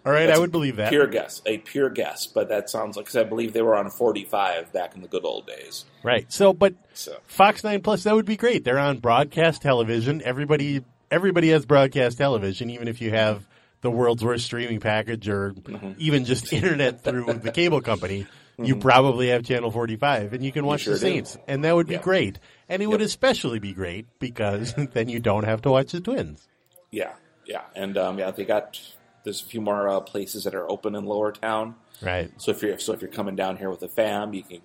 [0.05, 0.89] All right, That's I would believe that.
[0.89, 3.89] Pure guess, a pure guess, but that sounds like because I believe they were on
[3.89, 5.85] 45 back in the good old days.
[6.03, 6.31] Right.
[6.31, 8.63] So, but So Fox Nine Plus, that would be great.
[8.63, 10.21] They're on broadcast television.
[10.23, 13.45] Everybody, everybody has broadcast television, even if you have
[13.81, 15.93] the world's worst streaming package or Mm-hmm.
[15.97, 18.27] even just internet through the cable company.
[18.61, 21.05] You probably have channel 45 and you can watch sure the do.
[21.05, 22.01] Saints and that would be Yeah.
[22.01, 22.39] great.
[22.67, 26.45] And it would especially be great because then you don't have to watch the Twins.
[26.91, 27.13] yeah,
[27.45, 28.77] yeah, and um, yeah, they got
[29.23, 31.75] there's a few more uh, places that are open in Lower Town.
[32.01, 32.31] Right.
[32.37, 34.61] So if you're so if you're coming down here with a fam, you can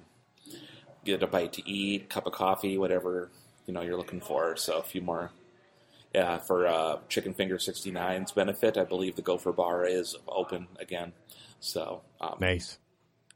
[1.04, 3.30] get a bite to eat, cup of coffee, whatever
[3.66, 4.56] you know you're looking for.
[4.56, 5.30] So a few more.
[6.14, 11.12] Yeah, for uh, Chicken Finger 69's benefit, I believe the Gopher Bar is open again.
[11.58, 12.78] So, um, Nice.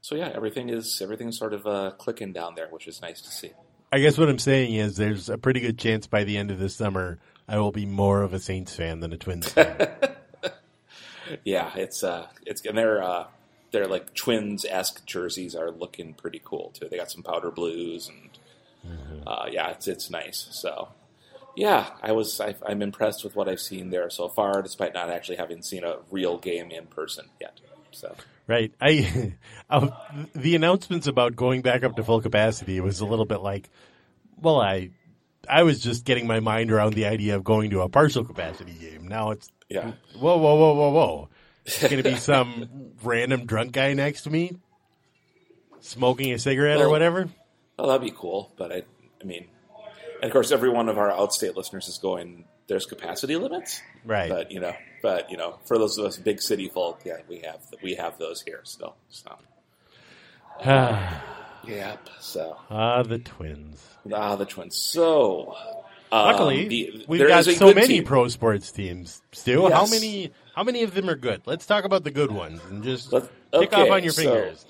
[0.01, 3.29] so yeah, everything is everything's sort of uh, clicking down there, which is nice to
[3.29, 3.51] see.
[3.91, 6.59] I guess what I'm saying is there's a pretty good chance by the end of
[6.59, 9.89] this summer I will be more of a Saints fan than a Twins fan.
[11.43, 13.25] Yeah, it's uh, it's and their uh,
[13.71, 16.87] their like twins esque jerseys are looking pretty cool too.
[16.89, 20.47] They got some powder blues and uh, yeah, it's it's nice.
[20.51, 20.89] So
[21.55, 25.09] yeah, I was I, I'm impressed with what I've seen there so far, despite not
[25.09, 27.59] actually having seen a real game in person yet.
[27.91, 28.15] So
[28.49, 28.73] Right.
[28.81, 29.35] I
[29.69, 29.89] uh,
[30.35, 33.69] the announcements about going back up to full capacity was a little bit like,
[34.41, 34.89] well, I
[35.47, 38.73] I was just getting my mind around the idea of going to a partial capacity
[38.73, 39.07] game.
[39.07, 41.29] Now it's yeah, whoa, whoa, whoa, whoa, whoa.
[41.63, 44.57] It's going to be some random drunk guy next to me
[45.81, 47.29] smoking a cigarette or whatever.
[47.77, 48.51] well that'd be cool.
[48.57, 48.83] But I
[49.21, 49.47] I mean,
[50.21, 52.45] and of course, every one of our outstate listeners is going.
[52.67, 54.29] There's capacity limits, Right.
[54.29, 57.39] But you know, but you know, for those of us big city folk, yeah, we
[57.39, 58.95] have we have those here still.
[59.09, 59.35] So
[60.63, 62.09] Yep.
[62.19, 63.83] So ah, the Twins.
[64.13, 64.75] ah, the Twins.
[64.75, 65.55] So
[66.11, 68.03] um, Luckily, the- we've got so many team.
[68.05, 69.21] pro sports teams.
[69.31, 70.31] Stu, how many?
[70.55, 71.41] How many of them are good?
[71.45, 74.65] Let's talk about the good ones and just Let's- tick off on your so- fingers.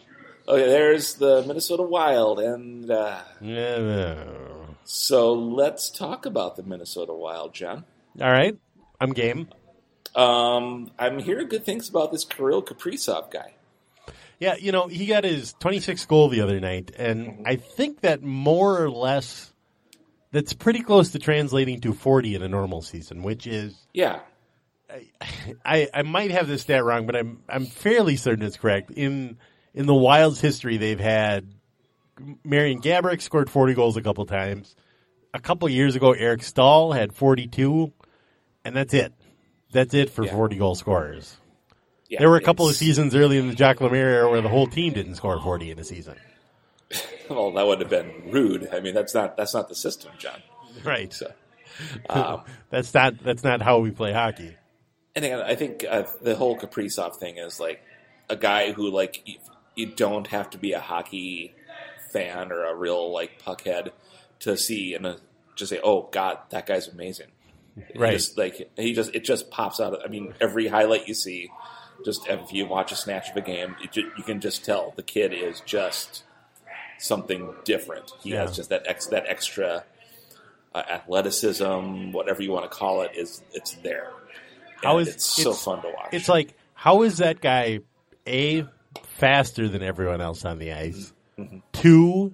[0.47, 4.23] Okay, there's the Minnesota Wild, and uh, Yeah.
[4.91, 7.85] So let's talk about the Minnesota Wild, Jon.
[8.19, 8.57] All right,
[8.99, 9.47] I'm game.
[10.15, 13.53] Um, I'm hearing good things about this Kirill Kaprizov guy.
[14.39, 18.23] Yeah, you know, he got his 26th goal the other night, and I think that
[18.23, 19.53] more or less
[20.31, 24.21] that's pretty close to translating to 40 in a normal season, which is Yeah,
[25.63, 28.89] I, I might have this stat wrong, but I'm I'm fairly certain it's correct.
[28.89, 29.37] In
[29.75, 31.47] in the Wild's history, they've had
[32.43, 34.75] Marian Gaborik scored 40 goals a couple times.
[35.33, 37.91] A couple years ago, Eric Staal had 42,
[38.65, 39.13] and that's it.
[39.71, 40.31] That's it for Yeah.
[40.33, 41.37] 40 goal scorers.
[42.09, 42.19] yeah.
[42.19, 44.65] There were a couple of seasons early in the Jack Lemaire era where the whole
[44.67, 46.15] team didn't score 40 in a season.
[47.29, 48.69] Well, that would have been rude.
[48.73, 50.41] I mean, that's not that's not the system, Jon.
[50.83, 51.13] Right.
[51.13, 51.31] So,
[52.09, 54.55] um, That's not that's not how we play hockey.
[55.15, 57.83] and again, I think uh, the whole Kaprizov thing is like
[58.31, 59.35] a guy who like you,
[59.75, 61.53] you don't have to be a hockey
[62.11, 63.91] fan or a real like puckhead
[64.39, 65.15] to see and uh,
[65.55, 67.27] just say, "Oh God, that guy's amazing."
[67.95, 68.13] Right.
[68.13, 69.99] Just, like he just it just pops out.
[70.03, 71.49] I mean, every highlight you see,
[72.03, 74.93] just if you watch a snatch of a game, you, ju- you can just tell
[74.97, 76.23] the kid is just
[76.97, 78.11] something different.
[78.21, 78.41] He Yeah.
[78.41, 79.85] has just that ex, that extra
[80.75, 84.11] uh, athleticism, whatever you want to call it, is it's there.
[84.83, 86.09] How And is- it's so fun to watch?
[86.11, 87.79] It's like how is that guy
[88.27, 88.65] a
[89.17, 91.13] faster than everyone else on the ice?
[91.39, 91.57] Mm-hmm.
[91.73, 92.33] Two,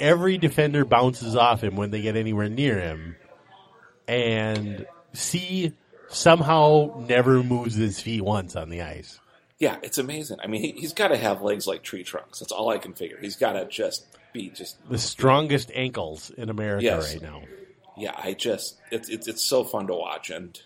[0.00, 3.16] every defender bounces off him when they get anywhere near him,
[4.08, 5.72] and C
[6.08, 9.18] somehow never moves his feet once on the ice.
[9.58, 10.38] yeah, it's amazing.
[10.42, 12.40] I mean, he, he's got to have legs like tree trunks.
[12.40, 13.18] That's all I can figure.
[13.20, 17.12] He's got to just be just The strongest ankles in America Yes.
[17.14, 17.42] right now.
[17.96, 18.12] yeah.
[18.16, 20.30] I just it's it's it's so fun to watch.
[20.30, 20.60] And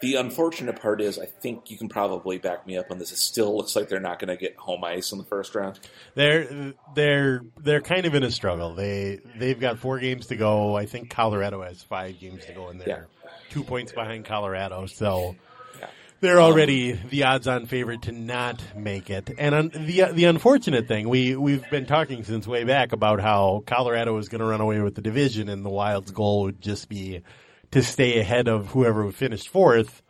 [0.00, 3.10] the unfortunate part is, I think you can probably back me up on this.
[3.12, 5.80] It still looks like they're not going to get home ice in the first round.
[6.14, 8.74] They're they're they're kind of in a struggle.
[8.74, 10.76] They they've got four games to go.
[10.76, 13.08] I think Colorado has five games to go, and they're
[13.50, 14.86] two points behind Colorado.
[14.86, 15.34] So
[15.80, 15.86] Yeah.
[16.20, 19.30] they're already the odds-on favorite to not make it.
[19.38, 23.62] And un- the the unfortunate thing we we've been talking since way back about how
[23.66, 26.88] Colorado is going to run away with the division, and the Wild's goal would just
[26.88, 27.22] be
[27.70, 30.02] to stay ahead of whoever finished fourth,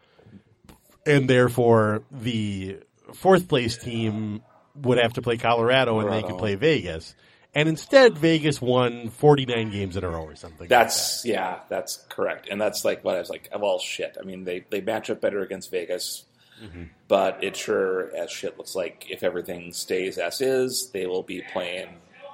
[1.06, 2.78] and therefore the
[3.14, 4.42] fourth place team
[4.76, 7.14] would have to play Colorado, and they could play Vegas.
[7.54, 10.68] And instead, Vegas won 49 games in a row or something.
[10.68, 12.46] That's yeah, that's correct.
[12.48, 13.48] And that's like what I was like.
[13.58, 14.16] Well, shit.
[14.20, 16.24] I mean, they they match up better against Vegas,
[16.62, 16.84] mm-hmm.
[17.08, 21.42] but it sure as shit looks like if everything stays as is, they will be
[21.52, 21.88] playing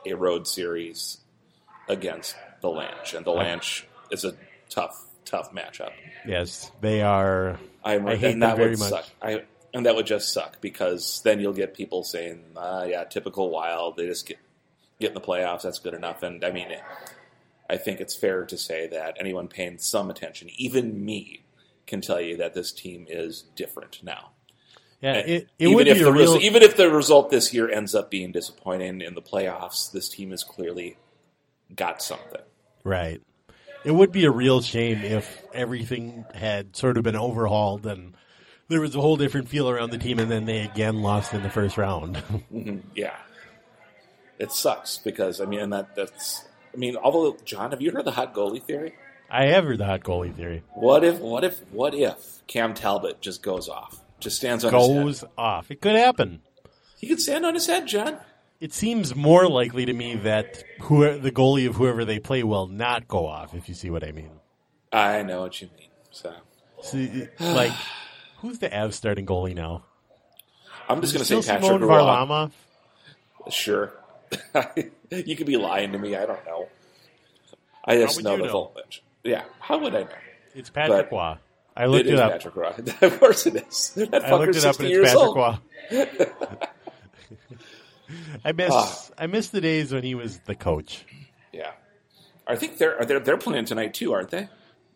[0.05, 1.19] a road series
[1.89, 4.35] against the Lanch, and the Lanch is a
[4.69, 5.93] tough, tough matchup.
[6.27, 7.59] yes, they are.
[7.85, 8.91] I'm, I hate that very would much.
[8.91, 9.07] suck.
[9.23, 13.51] I and that would just suck because then you'll get people saying, uh, "Yeah, typical
[13.51, 13.97] Wild.
[13.97, 14.39] They just get
[15.01, 15.63] get in the playoffs.
[15.63, 16.69] That's good enough." And I mean,
[17.69, 21.45] I think it's fair to say that anyone paying some attention, even me,
[21.87, 24.31] can tell you that this team is different now.
[25.01, 26.37] Yeah, it, it even would if the real.
[26.37, 30.31] even if the result this year ends up being disappointing in the playoffs, this team
[30.31, 30.97] has clearly
[31.75, 32.41] got something.
[32.85, 33.21] Right.
[33.85, 38.15] It would be a real shame if everything had sort of been overhauled and
[38.69, 41.43] there was a whole different feel around the team and then they again lost in
[41.43, 42.17] the first round.
[42.53, 42.79] Mm-hmm.
[42.95, 43.17] Yeah,
[44.39, 48.13] it sucks because I mean, that that's I mean, although Jon, have you heard the
[48.13, 48.95] hot goalie theory?
[49.31, 50.63] I have heard the hot goalie theory.
[50.75, 54.89] What if, what if, what if Cam Talbot just goes off, just stands on his
[54.89, 55.71] Goes off.
[55.71, 56.41] It could happen.
[56.99, 58.19] He could stand on his head, John.
[58.61, 62.67] It seems more likely to me that who the goalie of whoever they play will
[62.67, 64.31] not go off, if you see what I mean.
[64.93, 65.89] I know what you mean.
[66.11, 66.33] So
[66.83, 67.73] See, like,
[68.39, 69.85] who's the Avs starting goalie now?
[70.89, 71.81] I'm just going to say Patrick Simone.
[71.81, 72.53] Varlamov?
[73.51, 73.93] Sure,
[75.11, 76.15] you could be lying to me.
[76.15, 76.69] I don't know.
[77.85, 78.51] I just know the know?
[78.51, 78.77] whole.
[79.23, 80.09] Yeah, how would I know?
[80.55, 81.39] It's Patrick Waugh.
[81.77, 82.33] I looked it it, is up.
[82.33, 82.75] Patrick Roy.
[83.03, 83.93] of course it is.
[83.97, 85.35] That I looked it up 60 and it's Patrick.
[85.35, 85.59] Waugh.
[88.45, 89.07] I miss Ah.
[89.19, 91.05] I miss the days when he was the coach.
[91.53, 91.73] Yeah,
[92.47, 94.49] I think they're they're they're playing tonight too, aren't they?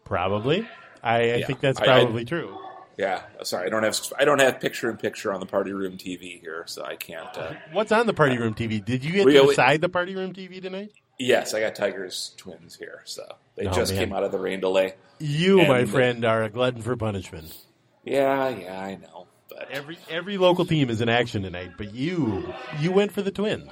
[0.04, 0.66] Probably.
[1.02, 1.46] I, I Yeah.
[1.46, 2.58] think that's I- I- probably true.
[2.96, 3.22] Yeah.
[3.44, 6.40] Sorry, I don't have I don't have picture in picture on the party room TV
[6.40, 7.28] here, so I can't.
[7.38, 8.84] Uh, What's on the party room TV?
[8.84, 10.90] Did you get We to decide the party room TV tonight?
[11.16, 13.22] yes, I got Tigers twins here, so
[13.54, 14.06] they Oh, just man.
[14.06, 14.94] came out of the rain delay.
[15.20, 17.56] You, my friend, are a glutton for punishment.
[18.04, 19.27] Yeah, yeah, I know,
[19.70, 23.70] Every every local team is in action tonight, but you you went for the Twins.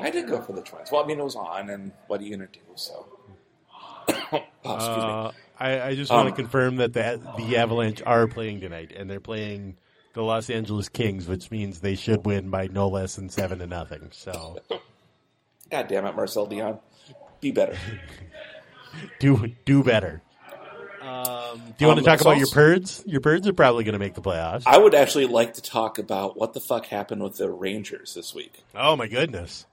[0.00, 0.90] I did go for the Twins.
[0.90, 2.64] Well, I mean, it was on, and what are you going to do?
[2.74, 3.06] So,
[4.32, 4.42] oh.
[4.64, 8.92] Uh, I, I just want Um, to confirm that the, the Avalanche are playing tonight,
[8.96, 9.76] and they're playing
[10.14, 13.66] the Los Angeles Kings, which means they should win by no less than seven to
[13.66, 14.08] nothing.
[14.12, 14.58] So
[15.70, 16.80] God damn it, Marcel Dionne,
[17.40, 17.76] be better.
[19.20, 20.22] do do better.
[21.12, 23.02] Um, do you want Um, to talk it's about your Birds?
[23.06, 24.62] Your Birds are probably going to make the playoffs.
[24.66, 28.34] I would actually like to talk about what the fuck happened with the Rangers this
[28.34, 28.62] week.
[28.74, 29.66] oh my goodness!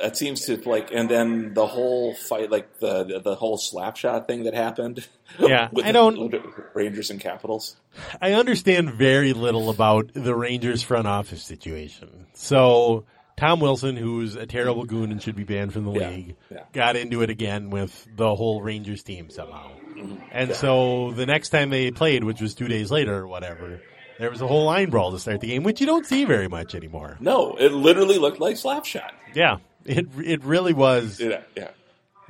[0.00, 3.96] That seems to like, and then the whole fight, like the the, the whole slap
[3.96, 5.06] shot thing that happened.
[5.38, 6.42] Yeah, with I don't- with the
[6.74, 7.76] Rangers and Capitals.
[8.20, 12.26] I understand very little about the Rangers front office situation.
[12.34, 13.04] So
[13.36, 16.64] Tom Wilson, who's a terrible goon and should be banned from the Yeah, league, yeah.
[16.72, 19.72] got into it again with the whole Rangers team somehow.
[19.94, 20.16] Mm-hmm.
[20.32, 23.82] And so the next time they played, which was two days later or whatever,
[24.18, 26.48] there was a whole line brawl to start the game, which you don't see very
[26.48, 27.18] much anymore.
[27.20, 29.12] No, it literally looked like slap shot.
[29.34, 31.20] Yeah, it it really was.
[31.20, 31.70] Yeah, yeah,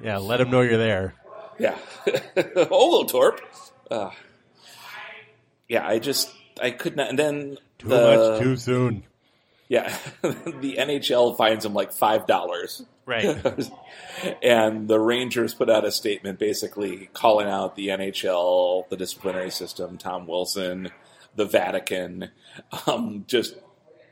[0.02, 1.14] Yeah, let them know you're there.
[1.58, 1.78] yeah.
[2.70, 3.40] Olo Torp.
[3.88, 4.10] Uh,
[5.68, 7.10] yeah, I just I could not.
[7.10, 9.04] And then Too the, much too soon.
[9.68, 12.84] Yeah, the NHL fines him like five dollars.
[13.04, 13.24] Right.
[14.42, 19.96] and the Rangers put out a statement basically calling out the NHL, the disciplinary system,
[19.98, 20.90] Tom Wilson,
[21.36, 22.30] the Vatican,
[22.86, 23.54] um, just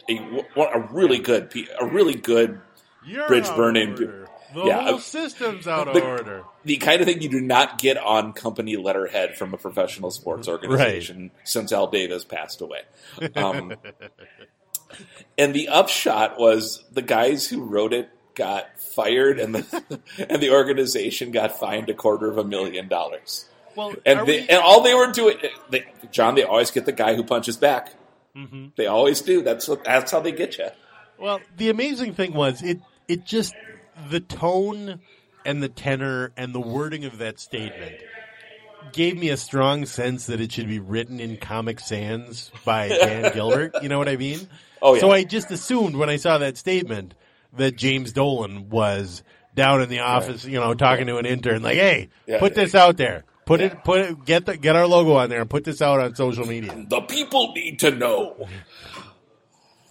[0.09, 0.17] a,
[0.57, 2.61] a really good, a really good,
[3.05, 3.97] You're bridge burning.
[3.97, 6.45] The Yeah, whole uh, system's out of the- order.
[6.64, 10.47] the kind of thing you do not get on company letterhead from a professional sports
[10.47, 12.83] organization since Al Davis passed away.
[13.35, 13.75] Um,
[15.38, 20.50] and the upshot was the guys who wrote it got fired, and the and the
[20.50, 23.48] organization got fined a quarter of a million dollars.
[23.76, 25.37] Well, And they, we- and all they were doing,
[25.70, 27.92] they, Jon, they always get the guy who punches back.
[28.37, 28.66] Mm-hmm.
[28.76, 29.42] They always do.
[29.42, 30.68] That's what, that's how they get you.
[31.18, 33.54] Well, the amazing thing was it it just
[34.11, 35.00] the tone
[35.44, 37.94] and the tenor and the wording of that statement
[38.92, 43.33] gave me a strong sense that it should be written in Comic Sans by Dan
[43.35, 43.74] Gilbert.
[43.83, 44.40] You know what I mean?
[44.85, 45.01] Oh, yeah.
[45.01, 47.14] So I just assumed when I saw that statement
[47.55, 49.23] that James Dolan was
[49.55, 52.38] down in the office, you know, talking to an intern, like, "Hey, Yeah.
[52.38, 53.25] put this out there.
[53.47, 56.01] Put it, put it, get the, get our logo on there and put this out
[56.01, 58.47] on social media." The people need to know.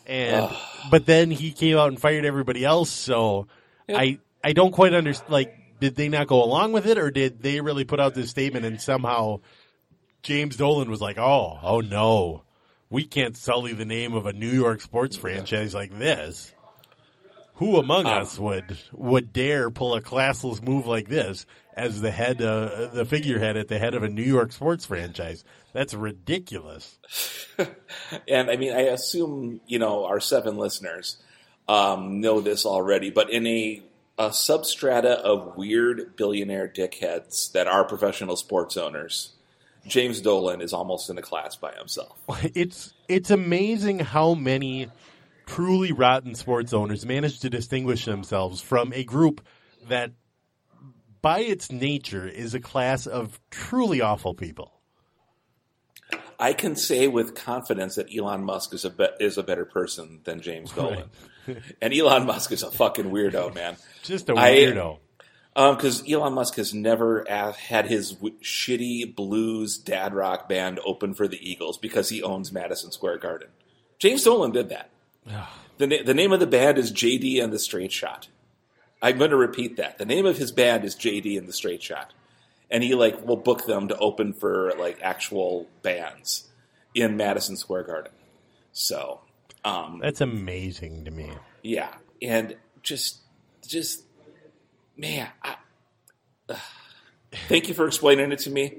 [0.06, 0.50] and
[0.92, 2.90] but then he came out and fired everybody else.
[2.90, 3.48] So
[3.90, 5.32] I I don't quite understand.
[5.32, 8.30] Like, did they not go along with it, or did they really put out this
[8.30, 9.40] statement and somehow
[10.24, 12.44] James Dolan was like, "Oh, oh no,
[12.94, 16.54] we can't sully the name of a New York sports franchise like this."
[17.56, 22.42] Who among us would would dare pull a classless move like this as the head,
[22.42, 25.44] uh, the figurehead at the head of a New York sports franchise?
[25.72, 26.98] That's ridiculous.
[28.28, 31.18] and I mean, I assume you know our seven listeners
[31.68, 33.84] um, know this already, but in a
[34.18, 39.34] a substrata of weird billionaire dickheads that are professional sports owners,
[39.86, 42.18] James Dolan is almost in a class by himself.
[42.56, 44.90] it's it's amazing how many
[45.46, 49.46] truly rotten sports owners manage to distinguish themselves from a group
[49.88, 50.12] that
[51.22, 54.72] by its nature is a class of truly awful people.
[56.40, 60.22] I can say with confidence that Elon Musk is a be- is a better person
[60.24, 61.10] than James Dolan,
[61.82, 63.78] and Elon Musk is a fucking weirdo, man.
[64.04, 65.00] Just a weirdo.
[65.56, 71.14] Because Um, Elon Musk has never had his w- shitty blues dad rock band open
[71.14, 73.50] for the Eagles because he owns Madison Square Garden.
[74.00, 74.90] James Dolan did that.
[75.78, 78.28] the, na- the name of the band is JD and the Straight Shot.
[79.02, 79.98] I'm going to repeat that.
[79.98, 82.14] The name of his band is JD and the Straight Shot,
[82.72, 86.50] and he like will book them to open for like actual bands
[86.96, 88.12] in Madison Square Garden.
[88.72, 89.20] So,
[89.66, 91.32] um, That's amazing to me.
[91.62, 93.20] yeah, and just,
[93.68, 94.04] just,
[94.98, 95.56] man, I,
[96.50, 96.58] ugh.
[97.48, 98.78] thank you for explaining it to me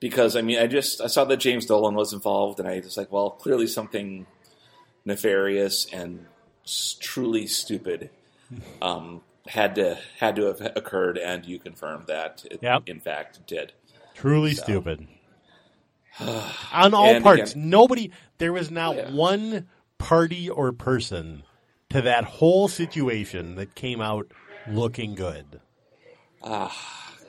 [0.00, 2.96] because I mean, I just I saw that James Dolan was involved, and I was
[2.96, 4.26] like, well, clearly something
[5.04, 6.26] nefarious and
[7.00, 8.10] truly stupid
[8.82, 12.82] um, had to had to have occurred, and you confirmed that it Yep.
[12.86, 13.72] in fact did.
[14.14, 15.06] Truly stupid.
[16.20, 17.52] On all And parts.
[17.52, 19.10] again- Nobody there was not Yeah.
[19.12, 21.42] one party or person
[21.90, 24.30] to that whole situation that came out
[24.68, 25.60] looking good.
[26.42, 26.74] Ah,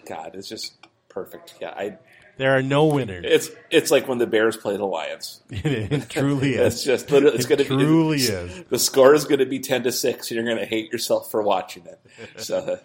[0.07, 0.73] God, it's just
[1.09, 1.55] perfect.
[1.61, 1.97] Yeah, I.
[2.37, 3.25] There are no winners.
[3.27, 5.41] It's it's like when the Bears play the Lions.
[5.51, 6.75] it truly is.
[6.75, 8.63] It's just literally, it's It going to be truly is.
[8.69, 11.29] The score is going to be ten to six, and you're going to hate yourself
[11.29, 11.99] for watching it.
[12.37, 12.79] So,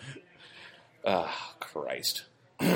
[1.07, 2.25] ah, Christ.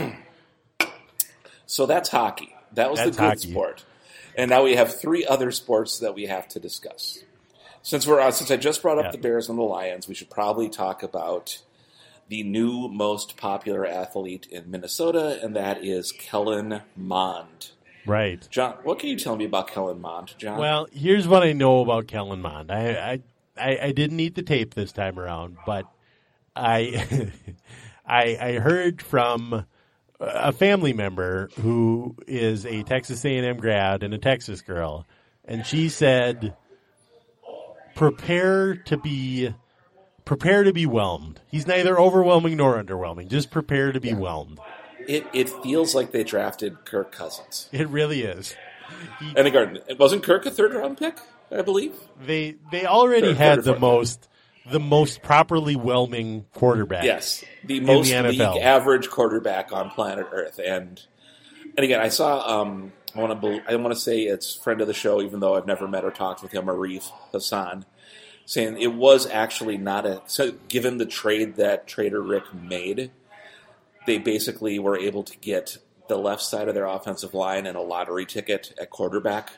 [1.67, 2.55] so that's hockey.
[2.75, 3.51] That was That's the good hockey.
[3.51, 3.85] sport,
[4.37, 7.19] and now we have three other sports that we have to discuss.
[7.83, 9.11] Since we're uh, since I just brought up Yeah.
[9.13, 11.63] the Bears and the Lions, we should probably talk about
[12.29, 17.71] the new most popular athlete in Minnesota, and that is Kellen Mond.
[18.07, 18.47] Right.
[18.51, 20.59] Jon, what can you tell me about Kellen Mond, Jon?
[20.59, 22.71] Well, here's what I know about Kellen Mond.
[22.71, 23.21] I, I,
[23.61, 25.87] I, I didn't eat the tape this time around, but
[26.55, 27.31] I,
[28.07, 29.67] I, I heard from
[30.21, 35.07] a family member who is a Texas A&M grad and a Texas girl,
[35.45, 36.55] and she said,
[37.95, 39.55] "Prepare to be,
[40.25, 41.41] prepare to be whelmed.
[41.49, 43.29] He's neither overwhelming nor underwhelming.
[43.29, 44.59] Just prepare to be whelmed.
[45.09, 47.69] it it feels like they drafted Kirk Cousins.
[47.73, 48.55] It really is."
[49.37, 51.19] And again, wasn't Kirk a third round pick?
[51.51, 51.95] I believe.
[52.25, 54.29] They they already Third- had third the most
[54.71, 57.05] the most properly whelming quarterback.
[57.05, 61.01] Yes, the most the league average quarterback on planet Earth, and
[61.77, 62.61] and again, I saw.
[62.61, 63.63] Um, I want to.
[63.69, 66.11] I want to say it's friend of the show, even though I've never met or
[66.11, 66.67] talked with him.
[66.67, 67.85] Arif Hassan
[68.45, 70.23] saying it was actually not a.
[70.27, 73.11] So given the trade that Trader Rick made,
[74.07, 77.81] they basically were able to get the left side of their offensive line and a
[77.81, 79.51] lottery ticket at quarterback,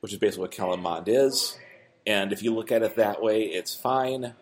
[0.00, 1.58] which is basically what Kellen Mond is.
[2.06, 4.34] And if you look at it that way, it's fine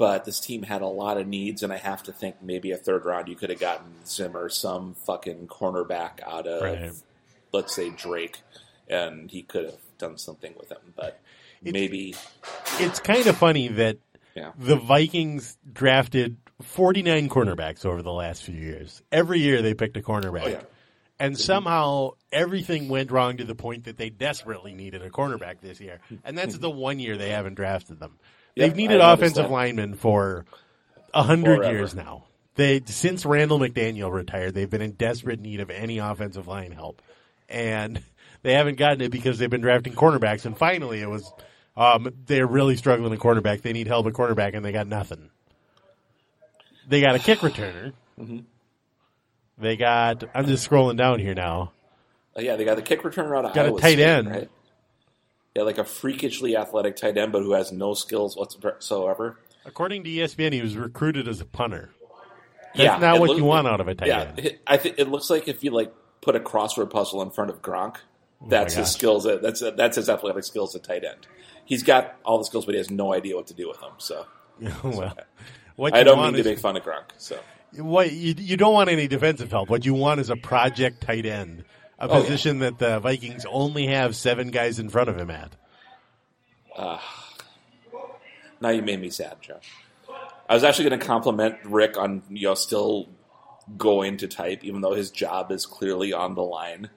[0.00, 2.78] but this team had a lot of needs, and I have to think maybe a
[2.78, 6.92] third round you could have gotten Zimmer some fucking cornerback out of, Right.
[7.52, 8.40] Let's say Drake,
[8.88, 10.94] and he could have done something with him.
[10.96, 11.20] But
[11.62, 12.14] maybe,
[12.78, 13.98] It's kind of funny that
[14.34, 19.02] yeah, the Vikings drafted 49 cornerbacks over the last few years.
[19.10, 20.44] Every year they picked a cornerback.
[20.44, 20.62] Oh, yeah.
[21.18, 25.78] And somehow everything went wrong to the point that they desperately needed a cornerback this
[25.78, 26.00] year.
[26.24, 28.18] And that's the one year they haven't drafted them.
[28.56, 30.46] They've needed I offensive linemen for
[31.12, 32.24] a hundred years now.
[32.54, 37.02] They since Randall McDaniel retired, they've been in desperate need of any offensive line help,
[37.50, 38.02] and
[38.42, 40.44] they haven't gotten it because they've been drafting cornerbacks.
[40.46, 41.30] And finally, it was
[41.76, 43.62] um, they're really struggling at cornerback.
[43.62, 45.30] They need help at cornerback, and they got nothing.
[46.88, 47.92] They got a kick returner.
[48.18, 48.38] Mm-hmm.
[49.58, 50.24] They got.
[50.34, 51.72] I'm just scrolling down here now.
[52.36, 54.30] Uh, yeah, they got the kick returner out of Got a tight State, end.
[54.30, 54.50] right?
[55.54, 59.36] Yeah, like a freakishly athletic tight end, but who has no skills whatsoever.
[59.66, 61.90] According to ESPN, he was recruited as a punter.
[62.74, 64.38] That's yeah, not what look- you want out of a tight yeah, end.
[64.38, 67.50] it- I think it looks like if you like put a crossword puzzle in front
[67.50, 67.96] of Gronk,
[68.42, 69.26] oh that's his skills.
[69.26, 71.26] At, that's that's his athletic skills at tight end.
[71.64, 73.92] He's got all the skills, but he has no idea what to do with them.
[73.98, 74.26] So
[74.82, 75.16] well,
[75.76, 77.04] what I don't want mean to make fun of Gronk.
[77.16, 77.38] So
[77.76, 79.70] What you, you don't want any defensive help.
[79.70, 81.64] What you want is a project tight end,
[81.98, 82.22] a Oh, yeah.
[82.22, 85.52] position that the Vikings only have seven guys in front of him at.
[86.76, 87.02] Ah.
[88.60, 89.70] now you made me sad, Josh.
[90.48, 93.08] I was actually going to compliment Rick on you know still
[93.76, 96.90] going to type, even though his job is clearly on the line.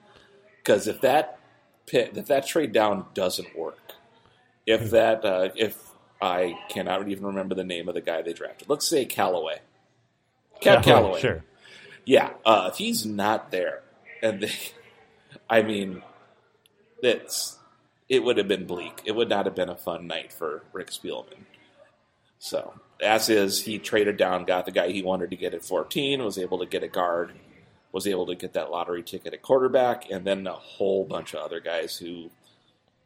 [0.58, 1.38] Because if that
[1.86, 3.92] pit, if that trade down doesn't work,
[4.66, 5.78] if that uh, if
[6.20, 9.60] I cannot even remember the name of the guy they drafted, let's say Callaway,
[10.60, 11.44] Cap Yeah, Callaway, Sure.
[12.06, 13.82] yeah, uh, if he's not there,
[14.22, 14.52] and they,
[15.50, 16.02] I mean,
[17.02, 17.58] it's
[18.08, 19.02] it would have been bleak.
[19.04, 21.44] It would not have been a fun night for Rick Spielman.
[22.38, 22.74] So,
[23.04, 26.38] as is, he traded down, got the guy he wanted to get at 14, was
[26.38, 27.32] able to get a guard,
[27.92, 31.40] was able to get that lottery ticket at quarterback, and then a whole bunch of
[31.40, 32.30] other guys who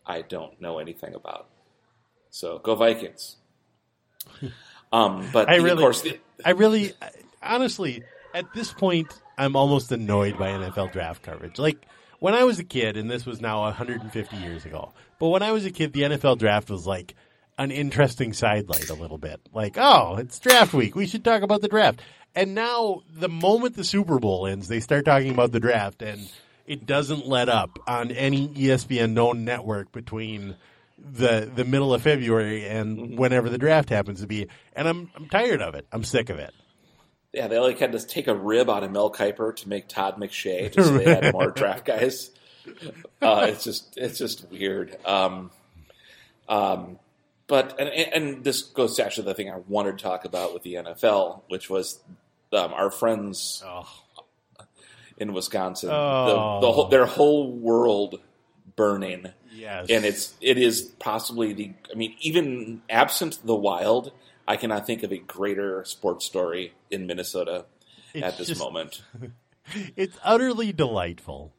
[0.06, 1.48] I don't know anything about.
[2.30, 3.36] So, go Vikings.
[4.90, 6.94] Um, but I of really, course, the, I really,
[7.42, 8.02] honestly,
[8.34, 11.58] at this point, I'm almost annoyed by NFL draft coverage.
[11.58, 11.86] Like
[12.20, 15.52] when I was a kid, and this was now 150 years ago, but when I
[15.52, 17.14] was a kid, the NFL draft was like
[17.58, 19.40] an interesting sidelight a little bit.
[19.52, 20.94] Like, oh, it's draft week.
[20.94, 22.00] We should talk about the draft.
[22.34, 26.30] And now, the moment the Super Bowl ends, they start talking about the draft, and
[26.66, 30.56] it doesn't let up on any ESPN known network between
[30.98, 34.46] the the middle of February and whenever the draft happens to be.
[34.74, 35.86] And I'm I'm tired of it.
[35.90, 36.52] I'm sick of it.
[37.32, 40.16] Yeah, they like had to take a rib out of Mel Kiper to make Todd
[40.18, 42.30] McShay just so they had more draft guys.
[43.20, 44.96] Uh, it's just it's just weird.
[45.04, 45.50] Um,
[46.48, 46.98] um,
[47.48, 50.62] but and, and this goes to actually the thing I wanted to talk about with
[50.62, 51.98] the NFL, which was
[52.52, 53.64] um, our friends
[55.16, 55.90] in Wisconsin.
[55.92, 56.60] Oh.
[56.60, 58.20] The, the whole, their whole world
[58.76, 59.86] burning Yes.
[59.90, 64.12] and it's it is possibly the I mean even absent the wild
[64.46, 67.64] I cannot think of a greater sports story in Minnesota
[68.14, 69.02] It's at this just- moment.
[69.96, 71.52] it's utterly delightful.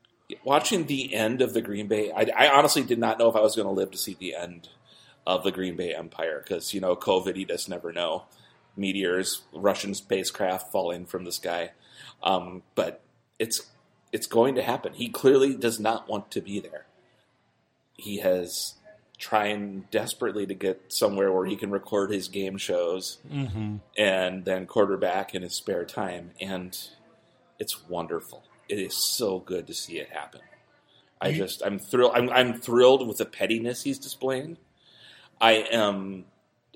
[0.46, 3.42] Watching the end of the Green Bay, I, I honestly did not know if I
[3.42, 4.70] was going to live to see the end
[5.30, 8.24] of the Green Bay Empire because you know COVID, you just never know.
[8.76, 11.72] Meteors, Russian spacecraft falling from the sky,
[12.24, 13.02] um, but
[13.38, 13.68] it's
[14.12, 14.94] it's going to happen.
[14.94, 16.86] He clearly does not want to be there.
[17.94, 18.76] He has
[19.18, 23.76] trying desperately to get somewhere where he can record his game shows Mm-hmm.
[23.98, 26.32] and then quarterback in his spare time.
[26.40, 26.76] And
[27.60, 28.44] it's wonderful.
[28.70, 30.40] It is so good to see it happen.
[31.20, 32.14] I just, I'm thrilled.
[32.16, 34.56] I'm, I'm thrilled with the pettiness he's displaying.
[35.42, 36.26] I am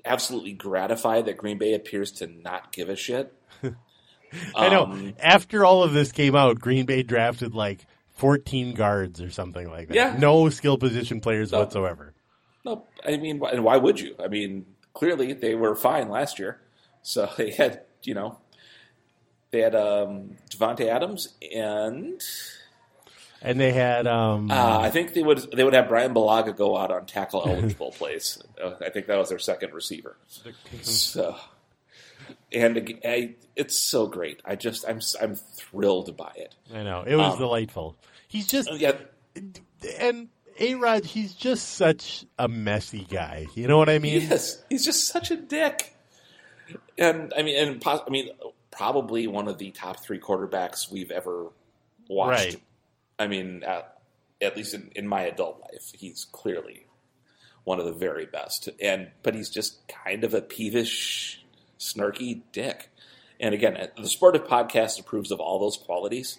[0.04, 3.32] absolutely gratified that Green Bay appears to not give a shit.
[4.54, 4.84] I know.
[4.84, 7.86] Um, After all of this came out, Green Bay drafted like
[8.16, 9.94] 14 guards or something like that.
[9.94, 10.16] Yeah.
[10.18, 11.60] No skill position players No.
[11.60, 12.14] whatsoever.
[12.64, 14.16] No, I mean, and why would you?
[14.22, 16.60] I mean, clearly they were fine last year,
[17.02, 18.38] so they had, you know,
[19.50, 22.20] they had um, Davante Adams, and
[23.44, 26.76] And they had um uh, I think they would they would have Bryan Bulaga go
[26.76, 28.42] out on tackle eligible plays.
[28.62, 30.16] Uh, I think that was their second receiver.
[30.82, 31.36] So,
[32.52, 34.40] and I, it's so great.
[34.44, 36.54] I just I'm s- I'm thrilled by it.
[36.74, 37.02] I know.
[37.06, 37.96] It was um, delightful.
[38.28, 38.92] He's just Yeah,
[40.00, 40.28] and
[40.58, 43.46] A Rod, he's just such a messy guy.
[43.54, 44.22] You know what I mean?
[44.22, 45.94] Yes, he's just such a dick.
[46.96, 48.30] And I mean, and I mean,
[48.70, 51.48] probably one of the top three quarterbacks we've ever
[52.08, 52.44] watched.
[52.54, 52.62] Right.
[53.18, 53.98] I mean, at,
[54.40, 56.86] at least in, in my adult life, he's clearly
[57.64, 58.68] one of the very best.
[58.80, 61.44] And but he's just kind of a peevish,
[61.78, 62.90] snarky dick.
[63.40, 66.38] And again, the Sportive Podcast approves of all those qualities,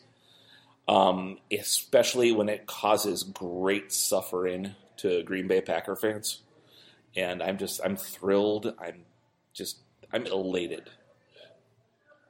[0.87, 6.41] um, especially when it causes great suffering to Green Bay Packer fans.
[7.15, 8.73] And I'm just, I'm thrilled.
[8.79, 9.03] I'm
[9.53, 9.79] just,
[10.11, 10.89] I'm elated.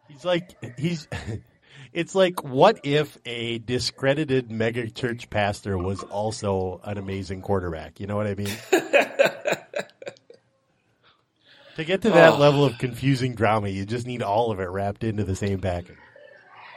[0.08, 1.08] He's like he's
[1.96, 8.00] it's like what if a discredited mega church pastor was also an amazing quarterback?
[8.02, 8.64] You know what I mean?
[11.76, 12.40] to get to that Oh.
[12.40, 16.00] level of confusing drama, you just need all of it wrapped into the same package.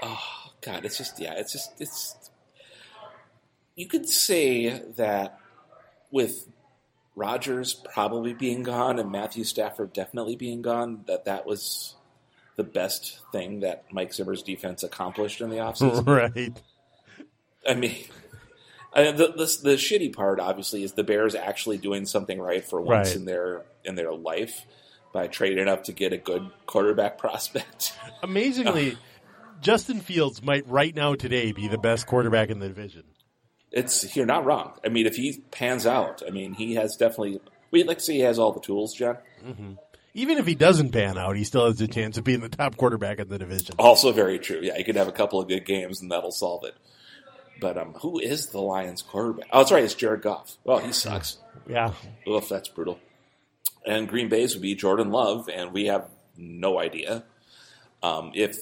[0.02, 2.16] Oh God, it's just yeah, it's just it's.
[3.76, 5.38] You could say that
[6.10, 6.48] with
[7.16, 11.96] Rodgers probably being gone and Matthew Stafford definitely being gone, that that was
[12.58, 16.06] the best thing that Mike Zimmer's defense accomplished in the offseason.
[16.36, 16.60] right.
[17.66, 17.96] I mean,
[18.92, 22.80] I, the, the the shitty part obviously is the Bears actually doing something right for
[22.82, 23.16] once Right.
[23.16, 24.66] in their in their life
[25.12, 27.94] by trading up to get a good quarterback prospect.
[28.22, 28.96] Amazingly, uh.
[29.60, 33.04] Justin Fields might right now today be the best quarterback in the division.
[33.70, 34.72] It's you're not wrong.
[34.84, 37.40] I mean, if he pans out, I mean, he has definitely.
[37.70, 39.18] We'd like to say he has all the tools, Jon.
[39.46, 39.72] Mm-hmm.
[40.14, 42.76] Even if he doesn't pan out, he still has a chance of being the top
[42.76, 43.74] quarterback in the division.
[43.78, 44.58] Also, very true.
[44.62, 46.74] Yeah, he could have a couple of good games, and that'll solve it.
[47.60, 49.46] But um, who is the Lions' quarterback?
[49.52, 49.84] Oh, that's right.
[49.84, 50.56] It's Jared Goff.
[50.64, 51.38] Well, he sucks.
[51.68, 51.92] Yeah.
[52.26, 52.98] Oof, that's brutal.
[53.86, 57.24] And Green Bay's would be Jordan Love, and we have no idea
[58.02, 58.56] um, if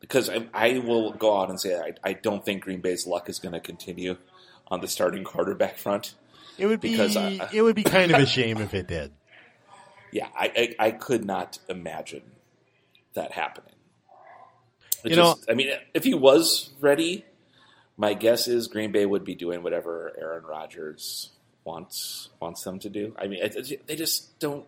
[0.00, 3.28] because I, I will go out and say I, I don't think Green Bay's luck
[3.28, 4.16] is going to continue
[4.68, 6.14] on the starting quarterback front.
[6.56, 9.12] It would be Because I- it would be kind of a shame if it did.
[10.12, 12.22] Yeah, I, I, I could not imagine
[13.14, 13.74] that happening.
[15.04, 17.24] It You know- I mean, if he was ready,
[17.96, 21.30] my guess is Green Bay would be doing whatever Aaron Rodgers
[21.64, 23.14] wants wants them to do.
[23.18, 23.40] I mean,
[23.86, 24.64] they just don't.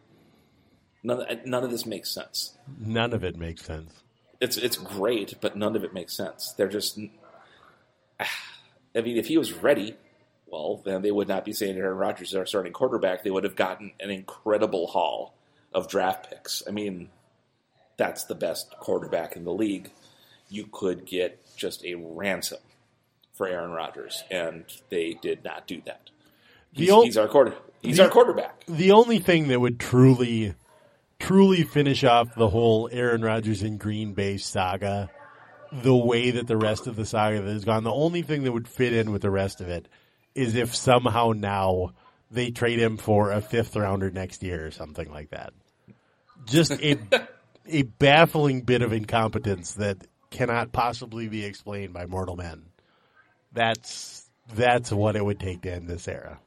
[1.03, 2.59] None, none of this makes sense.
[2.78, 3.93] None of it makes sense.
[4.41, 6.53] It's it's great, but none of it makes sense.
[6.57, 6.99] They're just.
[8.20, 9.95] I mean, if he was ready,
[10.51, 13.22] well, then they would not be saying Aaron Rodgers is our starting quarterback.
[13.22, 15.34] They would have gotten an incredible haul
[15.72, 16.62] of draft picks.
[16.66, 17.09] I mean,
[17.96, 19.90] that's the best quarterback in the league.
[20.48, 22.59] You could get just a ransom
[23.34, 26.11] for Aaron Rodgers, and they did not do that.
[26.72, 27.55] He's, ol- he's our quarter.
[27.82, 28.64] He's the- our quarterback.
[28.66, 30.55] The only thing that would truly,
[31.18, 35.11] truly finish off the whole Aaron Rodgers and Green Bay saga,
[35.72, 38.66] the way that the rest of the saga has gone, the only thing that would
[38.68, 39.86] fit in with the rest of it
[40.35, 41.93] is if somehow now
[42.31, 45.53] they trade him for a fifth rounder next year or something like that.
[46.47, 46.99] Just a
[47.66, 49.99] a baffling bit of incompetence that
[50.31, 52.66] cannot possibly be explained by mortal men.
[53.53, 56.39] That's that's what it would take to end this era.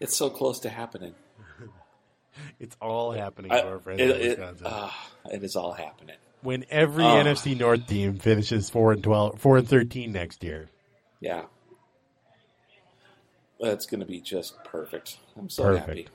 [0.00, 1.14] It's so close to happening.
[2.58, 4.66] It's all happening I- to our friends it, in it- Wisconsin.
[4.68, 6.16] ah, it is all happening.
[6.44, 7.16] When every Oh.
[7.24, 10.70] NFC North team finishes four and 12, 4 and thirteen next year.
[11.20, 11.44] Yeah.
[13.60, 15.18] That's going to be just perfect.
[15.38, 15.88] I'm so Perfect.
[15.88, 16.08] happy.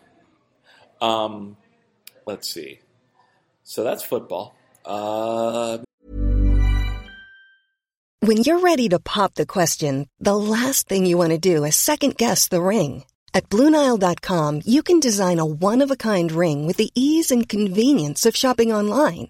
[1.01, 1.57] Um,
[2.27, 2.79] let's see.
[3.63, 4.55] So that's football.
[4.85, 5.79] Uh,
[8.21, 11.75] When you're ready to pop the question, the last thing you want to do is
[11.75, 13.05] second guess the ring.
[13.33, 17.47] At Bluenile.com, you can design a one of a kind ring with the ease and
[17.47, 19.29] convenience of shopping online.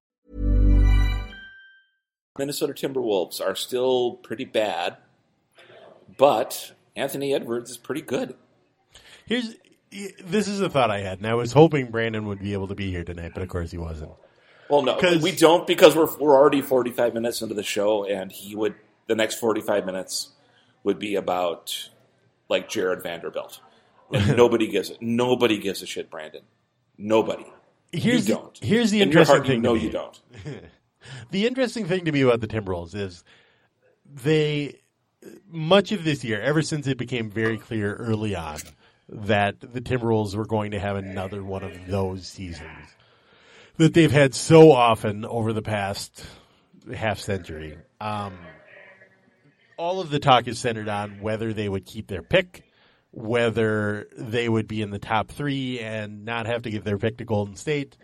[2.37, 4.97] Minnesota Timberwolves are still pretty bad,
[6.17, 8.35] but Anthony Edwards is pretty good.
[9.25, 9.55] Here's
[10.23, 12.75] this is a thought I had, and I was hoping Brandon would be able to
[12.75, 14.11] be here tonight, but of course he wasn't.
[14.69, 18.31] Well, no, we don't because we're we're already forty five minutes into the show, and
[18.31, 18.75] he would
[19.07, 20.29] the next forty five minutes
[20.83, 21.89] would be about
[22.47, 23.59] like Jarred Vanderbilt,
[24.13, 24.97] and nobody gives it.
[25.01, 26.43] Nobody gives a shit, Brandon.
[26.97, 27.45] Nobody.
[27.91, 28.57] Here's you the- don't.
[28.63, 30.21] here's the In your interesting heart, you thing to know you don't.
[31.31, 33.23] The interesting thing to me about the Timberwolves is
[34.05, 34.81] they
[35.47, 38.59] much of this year, ever since it became very clear early on
[39.09, 42.95] that the Timberwolves were going to have another one of those seasons
[43.77, 46.25] that they've had so often over the past
[46.95, 47.77] half century.
[47.99, 48.37] Um,
[49.77, 52.63] all of the talk is centered on whether they would keep their pick,
[53.11, 57.17] whether they would be in the top three and not have to give their pick
[57.17, 57.97] to Golden State.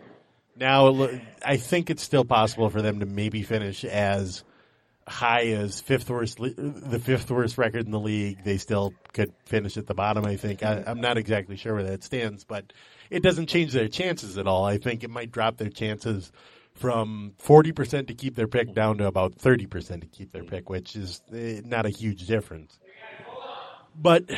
[0.58, 1.08] Now,
[1.44, 4.42] I think it's still possible for them to maybe finish as
[5.06, 8.42] high as fifth worst, the fifth worst record in the league.
[8.44, 10.26] They still could finish at the bottom.
[10.26, 12.72] I think I, I'm not exactly sure where that stands, but
[13.08, 14.64] it doesn't change their chances at all.
[14.64, 16.32] I think it might drop their chances
[16.74, 20.96] from 40% to keep their pick down to about 30% to keep their pick, which
[20.96, 22.78] is eh, not a huge difference.
[23.96, 24.30] But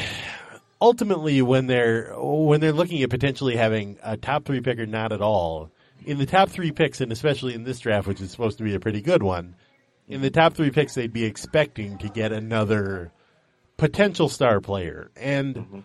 [0.81, 5.13] ultimately, when they're when they're looking at potentially having a top three pick or not
[5.13, 5.71] at all,
[6.05, 8.75] in the top three picks, and especially in this draft, which is supposed to be
[8.75, 9.57] a pretty good one,
[10.09, 13.13] in the top three picks, they'd be expecting to get another
[13.77, 15.11] potential star player.
[15.17, 15.85] And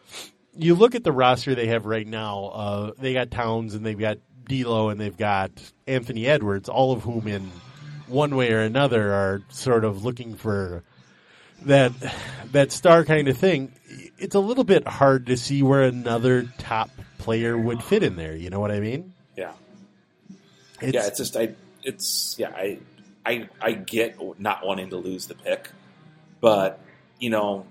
[0.57, 2.45] you look at the roster they have right now.
[2.45, 5.51] Uh, they got Towns and they've got D'Lo and they've got
[5.87, 7.51] Anthony Edwards, all of whom, in
[8.07, 10.83] one way or another, are sort of looking for
[11.63, 11.91] that
[12.51, 13.73] that star kind of thing.
[14.17, 18.35] It's a little bit hard to see where another top player would fit in there.
[18.35, 19.14] You know what I mean?
[20.81, 20.87] Yeah.
[20.87, 22.79] It's, yeah, it's just I it's yeah, I
[23.25, 25.69] I I get not wanting to lose the pick,
[26.41, 26.79] but
[27.19, 27.65] you know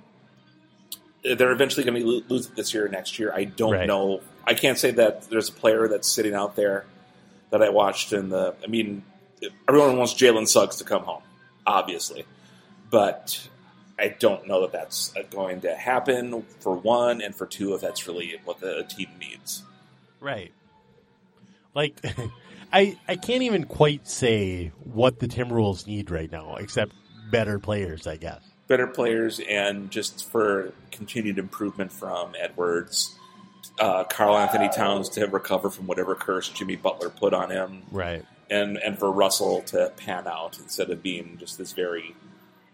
[1.22, 3.32] they're eventually going to lo- lose it this year or next year.
[3.34, 3.86] I don't Right.
[3.86, 4.20] know.
[4.46, 6.84] I can't say that there's a player that's sitting out there
[7.50, 8.54] that I watched in the.
[8.62, 9.02] I mean,
[9.68, 11.22] everyone wants Jalen Suggs to come home,
[11.66, 12.26] obviously,
[12.90, 13.48] but
[13.98, 16.42] I don't know that that's uh, going to happen.
[16.60, 19.62] For one, and for two, if that's really what the team needs.
[20.20, 20.52] Right.
[21.74, 22.00] Like,
[22.74, 26.92] I I can't even quite say what the Timberwolves need right now, except
[27.30, 28.40] better players, I guess.
[28.66, 33.14] better players and just for continued improvement from Edwards,
[33.78, 38.24] uh, Karl-Anthony Towns to recover from whatever curse Jimmy Butler put on him, Right.
[38.50, 42.14] and and for Russell to pan out instead of being just this very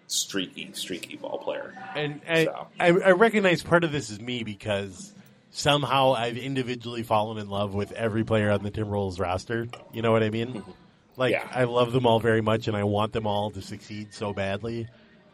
[0.06, 1.74] streaky, streaky ball player.
[1.94, 2.66] And I, So.
[2.80, 5.12] I I recognize part of this is me because
[5.50, 9.66] somehow I've individually fallen in love with every player on the Timberwolves roster.
[9.92, 10.62] You know what I mean?
[11.16, 11.46] Like Yeah.
[11.52, 14.88] I love them all very much, and I want them all to succeed so badly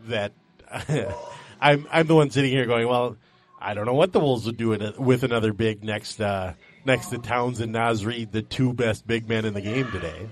[0.08, 0.32] that
[1.60, 3.16] I'm I'm the one sitting here going, well,
[3.60, 6.54] I don't know what the Wolves would do a, with another big next uh,
[6.84, 10.28] next to Towns and Naz Reid, the two best big men in the game today.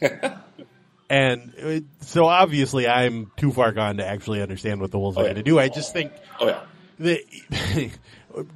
[1.10, 5.24] and so obviously, I'm too far gone to actually understand what the Wolves Oh, are
[5.24, 5.32] yeah.
[5.34, 5.58] going to do.
[5.58, 6.62] I just think Oh yeah,
[6.98, 7.90] the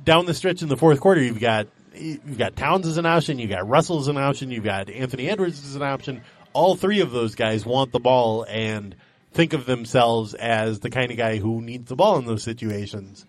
[0.05, 3.39] down the stretch in the fourth quarter, you've got you've got Towns as an option,
[3.39, 6.23] you've got Russell as an option, you've got Anthony Edwards as an option.
[6.53, 8.95] All three of those guys want the ball and
[9.33, 13.27] think of themselves as the kind of guy who needs the ball in those situations.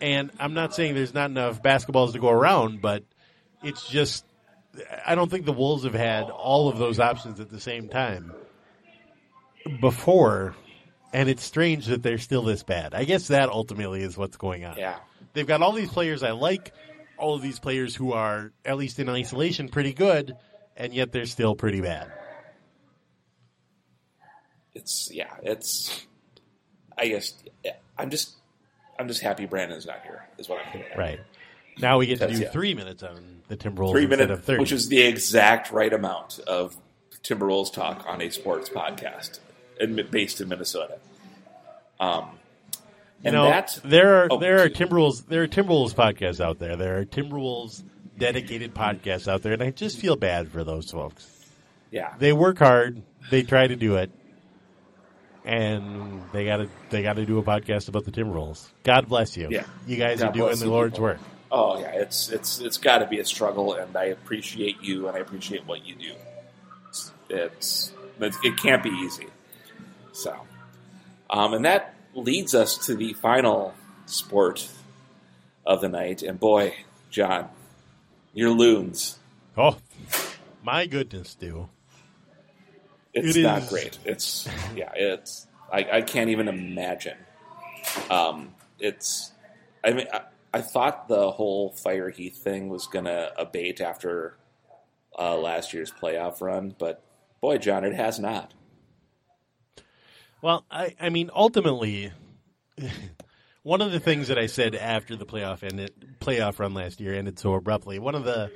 [0.00, 3.04] And I'm not saying there's not enough basketballs to go around, but
[3.62, 4.24] it's just
[5.06, 8.32] I don't think the Wolves have had all of those options at the same time
[9.80, 10.54] before,
[11.12, 12.94] and it's strange that they're still this bad.
[12.94, 14.76] I guess that ultimately is what's going on.
[14.76, 14.96] yeah.
[15.36, 16.72] They've got all these players I like,
[17.18, 20.34] all of these players who are, at least in isolation, pretty good,
[20.78, 22.10] and yet they're still pretty bad.
[24.74, 26.06] It's yeah, it's.
[26.96, 27.34] I guess
[27.98, 28.32] I'm just
[28.98, 30.24] I'm just happy Brandon's not here.
[30.38, 30.96] Is what I'm at.
[30.96, 31.20] Right.
[31.78, 32.48] Now we get to do yeah.
[32.48, 34.60] three minutes on the Timberwolves Three instead minutes, of 30.
[34.60, 36.74] which is the exact right amount of
[37.22, 39.40] Timberwolves talk on a sports podcast
[39.78, 40.98] in- based in Minnesota.
[42.00, 42.38] Um,
[43.22, 44.68] You and know, that there are oh, there are.
[44.68, 46.76] Timberwolves there are Timberwolves podcasts out there.
[46.76, 47.82] There are Timberwolves
[48.18, 51.26] dedicated podcasts out there, and I just feel bad for those folks.
[51.90, 53.02] yeah, They work hard.
[53.30, 54.10] They try to do it,
[55.44, 58.66] and they got to they got to do a podcast about the Timberwolves.
[58.82, 59.48] God bless you.
[59.50, 59.64] Yeah.
[59.86, 61.04] you guys God are doing the Lord's people.
[61.04, 61.18] work.
[61.50, 65.16] Oh yeah, it's it's it's got to be a struggle, and I appreciate you, and
[65.16, 66.12] I appreciate what you do.
[66.88, 69.26] It's, it's it's- it can't be easy.
[70.12, 70.34] So,
[71.30, 73.74] um, and that leads us to the final
[74.06, 74.68] sport
[75.64, 76.74] of the night, and boy,
[77.10, 77.48] Jon,
[78.34, 79.18] your loons.
[79.56, 79.76] Oh,
[80.62, 81.68] my goodness, do
[83.12, 83.98] It's It not is- great.
[84.04, 87.16] It's yeah, it's I, I can't even imagine.
[88.10, 89.32] Um, it's
[89.84, 90.22] I mean I,
[90.54, 94.36] I thought the whole Fire Heath thing was gonna abate after
[95.18, 97.02] uh, last year's playoff run, but
[97.40, 98.52] boy, Jon, it has not.
[100.46, 102.12] Well, I, I mean, ultimately,
[103.64, 107.14] one of the things that I said after the playoff ended, playoff run last year
[107.14, 107.98] ended so abruptly.
[107.98, 108.52] One of the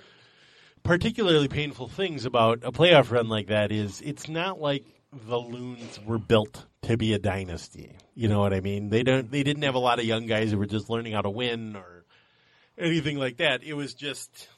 [0.85, 5.99] particularly painful things about a playoff run like that is it's not like the Loons
[6.07, 7.97] were built to be a dynasty.
[8.15, 8.91] You know what I mean?
[8.91, 9.29] They don't.
[9.29, 11.75] They didn't have a lot of young guys who were just learning how to win
[11.75, 12.05] or
[12.79, 13.65] anything like that.
[13.65, 14.49] It was just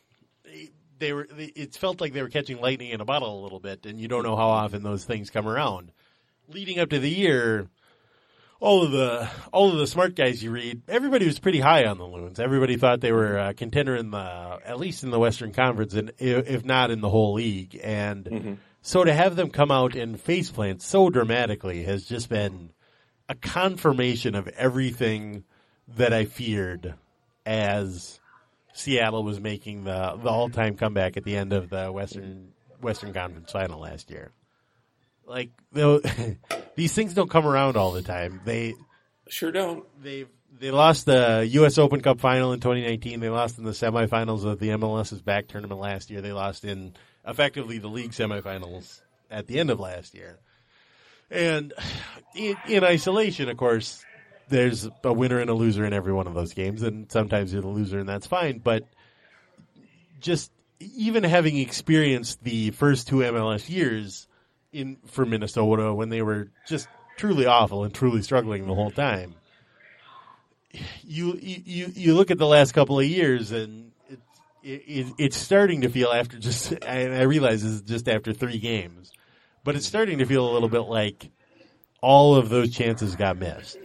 [0.98, 1.26] they, were.
[1.38, 4.06] It felt like they were catching lightning in a bottle a little bit, and you
[4.06, 5.92] don't know how often those things come around
[6.48, 7.68] leading up to the year,
[8.60, 11.98] all of the all of the smart guys you read, everybody was pretty high on
[11.98, 12.38] the Loons.
[12.38, 16.12] Everybody thought they were a contender in the at least in the Western Conference, and
[16.18, 17.78] if not in the whole league.
[17.82, 18.54] And mm-hmm.
[18.80, 22.70] so to have them come out and faceplant so dramatically has just been
[23.28, 25.44] a confirmation of everything
[25.96, 26.94] that I feared
[27.44, 28.20] as
[28.74, 33.12] Seattle was making the the all time comeback at the end of the Western Western
[33.12, 34.30] Conference final last year
[35.26, 35.50] like
[36.76, 38.40] these things don't come around all the time.
[38.44, 38.74] They
[39.28, 39.84] Sure don't.
[40.02, 40.26] they
[40.58, 41.78] they lost the U.S.
[41.78, 43.20] Open Cup final in 2019.
[43.20, 46.20] They lost in the semifinals of the MLS is Back tournament last year.
[46.20, 46.94] They lost in
[47.26, 49.00] effectively the league semifinals
[49.30, 50.38] at the end of last year.
[51.30, 51.72] And
[52.36, 54.04] in, in isolation, of course,
[54.48, 57.62] there's a winner and a loser in every one of those games, and sometimes you're
[57.62, 58.58] the loser, and that's fine.
[58.58, 58.86] But
[60.20, 64.28] just even having experienced the first two MLS years
[64.72, 69.34] in for Minnesota when they were just truly awful and truly struggling the whole time.
[71.02, 73.92] You you you look at the last couple of years and
[74.62, 78.32] it, it, it's starting to feel after just and I realize this is just after
[78.32, 79.12] three games,
[79.64, 81.30] but it's starting to feel a little bit like
[82.00, 83.78] all of those chances got missed.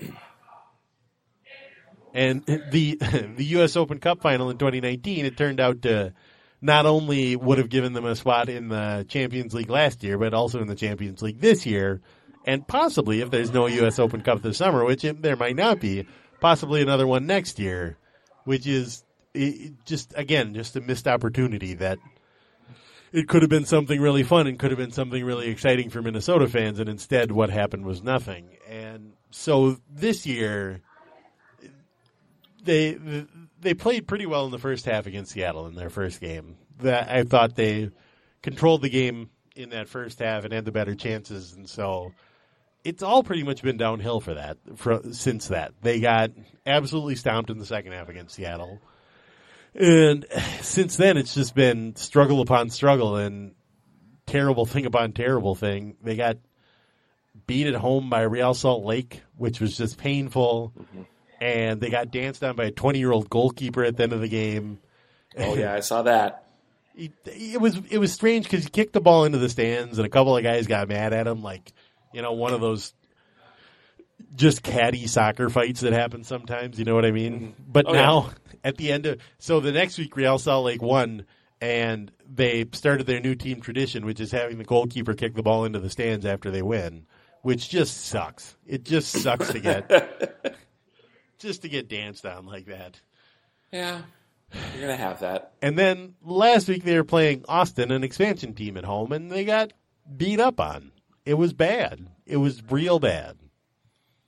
[2.13, 2.95] And the
[3.35, 3.75] the U.S.
[3.75, 6.13] Open Cup final in 2019, it turned out to
[6.61, 10.33] not only would have given them a spot in the Champions League last year, but
[10.33, 12.01] also in the Champions League this year,
[12.45, 13.99] and possibly if there's no U.S.
[13.99, 16.07] Open Cup this summer, which it, there might not be,
[16.39, 17.97] possibly another one next year,
[18.45, 19.03] which is
[19.33, 21.99] it, just again just a missed opportunity that
[23.11, 26.01] it could have been something really fun and could have been something really exciting for
[26.01, 28.49] Minnesota fans, and instead what happened was nothing.
[28.69, 30.81] And so this year,
[32.63, 32.97] they
[33.59, 36.57] they played pretty well in the first half against Seattle in their first game.
[36.79, 37.89] That I thought they
[38.41, 42.13] controlled the game in that first half and had the better chances, and so
[42.83, 45.73] it's all pretty much been downhill for that for, since that.
[45.81, 46.31] They got
[46.65, 48.79] absolutely stomped in the second half against Seattle.
[49.73, 50.25] And
[50.61, 53.53] since then, it's just been struggle upon struggle and
[54.25, 55.97] terrible thing upon terrible thing.
[56.01, 56.37] They got
[57.45, 60.73] beat at home by Real Salt Lake, which was just painful.
[60.79, 61.01] Mm-hmm.
[61.39, 64.21] And they got danced on by a 20 year old goalkeeper at the end of
[64.21, 64.79] the game.
[65.37, 66.43] Oh yeah, I saw that.
[66.99, 70.07] It, it was it was strange because he kicked the ball into the stands, and
[70.07, 71.71] a couple of guys got mad at him, like
[72.11, 72.91] you know one of those
[74.35, 76.79] just catty soccer fights that happen sometimes.
[76.79, 77.33] You know what I mean?
[77.39, 77.63] Mm-hmm.
[77.67, 78.01] But Oh, yeah.
[78.01, 78.29] now
[78.63, 81.25] at the end of so the next week, Real Salt Lake won,
[81.61, 85.65] and they started their new team tradition, which is having the goalkeeper kick the ball
[85.65, 87.05] into the stands after they win,
[87.43, 88.55] which just sucks.
[88.65, 90.55] It just sucks to get
[91.39, 92.99] just to get danced on like that.
[93.71, 94.01] Yeah,
[94.73, 95.53] you're gonna have that.
[95.61, 99.45] And then last week they were playing Austin, an expansion team at home, and they
[99.45, 99.73] got
[100.15, 100.91] beat up on.
[101.25, 102.07] It was bad.
[102.25, 103.37] It was real bad.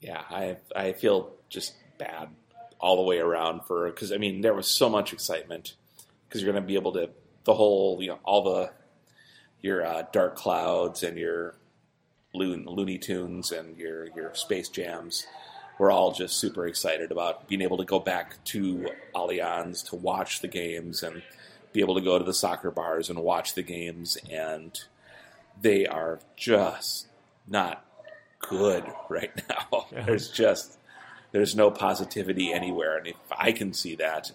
[0.02, 2.30] Yeah, I I feel just bad
[2.80, 5.76] all the way around for because I mean there was so much excitement
[6.28, 7.10] because you're going to be able to
[7.44, 8.72] the whole you know all the
[9.62, 11.56] your uh, dark clouds and your
[12.34, 15.26] Loon, Looney Tunes and your your Space Jams.
[15.80, 20.42] We're all just super excited about being able to go back to Allianz to watch
[20.42, 21.24] the games and
[21.74, 24.80] be able to go to the soccer bars and watch the games and
[25.62, 27.08] they are just
[27.48, 27.86] not
[28.40, 29.88] good right now.
[29.92, 30.78] There's just
[31.32, 34.32] there's no positivity anywhere, and if I can see that,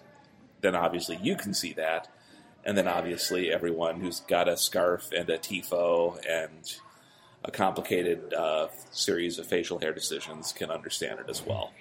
[0.61, 2.07] then obviously you can see that,
[2.63, 6.77] and then obviously everyone who's got a scarf and a tifo and
[7.45, 11.71] a complicated uh, series of facial hair decisions can understand it as well.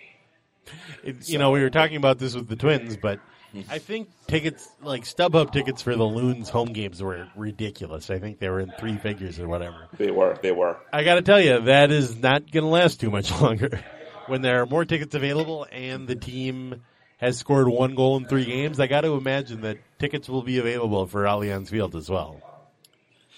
[1.03, 3.21] It, you know, we were talking about this with the Twins, but
[3.69, 8.11] I think tickets, like StubHub tickets for the Loons home games were ridiculous.
[8.11, 9.89] I think they were in three figures or whatever.
[9.97, 10.79] They were, they were.
[10.93, 13.81] I got to tell you, that is not going to last too much longer.
[14.27, 16.83] when there are more tickets available and the team
[17.19, 20.59] has scored one goal in three games, I got to imagine that tickets will be
[20.59, 22.41] available for Allianz Field as well.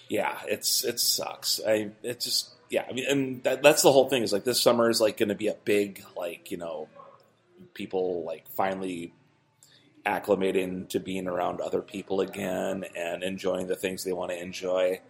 [0.09, 1.61] Yeah, it's it sucks.
[1.67, 2.85] I it just yeah.
[2.89, 4.23] I mean, and that, that's the whole thing.
[4.23, 6.89] Is like this summer is like going to be a big like you know
[7.75, 9.13] people like finally
[10.07, 15.01] acclimating to being around other people again and enjoying the things they want to enjoy.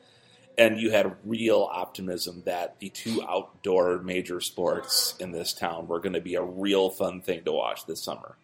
[0.59, 6.01] And you had real optimism that the two outdoor major sports in this town were
[6.01, 8.37] going to be a real fun thing to watch this summer.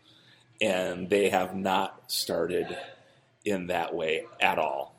[0.61, 2.76] And they have not started
[3.46, 4.91] in that way at all.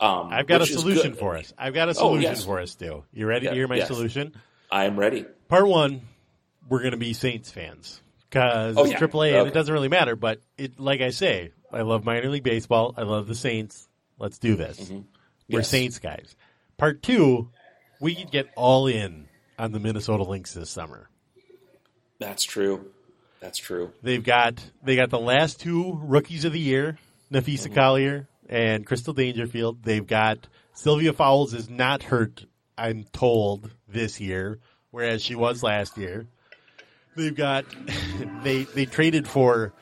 [0.00, 1.52] Um, I've got a solution for us.
[1.56, 2.44] I've got a Oh, solution yes.
[2.44, 3.04] for us, Stu.
[3.12, 3.86] You ready Yeah, to hear my yes.
[3.88, 4.34] solution?
[4.70, 5.24] I'm ready.
[5.48, 6.02] Part one,
[6.68, 8.98] we're going to be Saints fans because Oh, it's yeah.
[8.98, 10.16] AAA and it doesn't really matter.
[10.16, 12.94] But it, like I say, I love minor league baseball.
[12.96, 13.88] I love the Saints.
[14.18, 14.78] Let's do this.
[14.78, 15.00] We're Mm-hmm.
[15.48, 15.68] Yes.
[15.68, 16.34] Saints guys.
[16.76, 17.50] Part two,
[18.00, 19.28] we could get all in
[19.58, 21.08] on the Minnesota Lynx this summer.
[22.18, 22.86] That's true.
[23.40, 23.92] That's true.
[24.02, 26.98] They've got they got the last two rookies of the year,
[27.30, 27.74] Napheesa Mm-hmm.
[27.74, 29.82] Collier and Crystal Dangerfield.
[29.82, 32.46] They've got Sylvia Fowles is not hurt,
[32.78, 34.60] I'm told, this year,
[34.92, 36.26] whereas she was last year.
[37.16, 37.64] They've got
[38.44, 39.72] they they traded for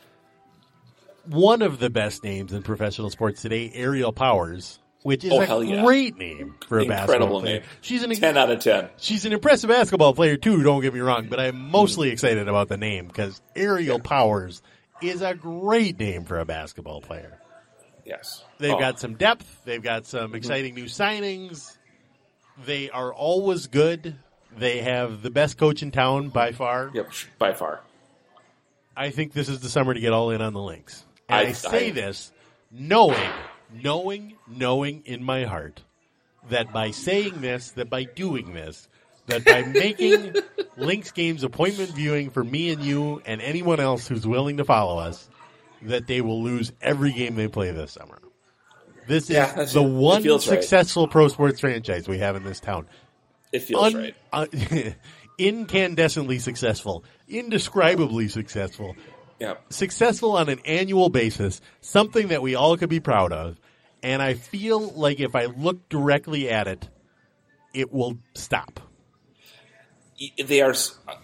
[1.27, 5.65] one of the best names in professional sports today, Aerial Powers, which is Oh, a
[5.65, 5.83] yeah.
[5.83, 7.61] great name for a basketball player.
[7.61, 7.69] name.
[7.83, 8.89] She's an Ten out of ten.
[8.97, 10.63] She's an impressive basketball player too.
[10.63, 12.15] Don't get me wrong, but I'm mostly hmm.
[12.15, 14.63] excited about the name because Aerial Powers
[15.03, 17.39] is a great name for a basketball player.
[18.05, 18.45] Yes.
[18.59, 19.65] They've Oh, got some depth.
[19.65, 20.35] They've got some mm-hmm.
[20.37, 21.77] exciting new signings.
[22.65, 24.17] They are always good.
[24.57, 26.57] They have the best coach in town by mm-hmm.
[26.57, 26.91] far.
[26.93, 27.81] Yep, by far.
[28.97, 31.05] I think this is the summer to get all in on the Lynx.
[31.29, 32.33] And I, I- say I- this
[32.71, 33.31] knowing,
[33.73, 35.83] knowing, knowing in my heart
[36.51, 38.89] that by saying this, that by doing this,
[39.27, 40.35] that by making
[40.77, 44.99] Lynx games appointment viewing for me and you and anyone else who's willing to follow
[44.99, 45.29] us,
[45.87, 48.19] that they will lose every game they play this summer.
[49.09, 50.61] This Yeah, is the one feels right.
[50.63, 52.87] successful pro sports franchise we have in this town
[53.53, 54.15] It feels un- right.
[54.33, 54.47] uh,
[55.39, 58.95] incandescently successful, indescribably successful,
[59.41, 59.55] Yeah.
[59.71, 63.59] successful on an annual basis, something that we all could be proud of.
[64.05, 66.89] And I feel like if I look directly at it,
[67.75, 68.81] it will stop.
[70.45, 70.75] They are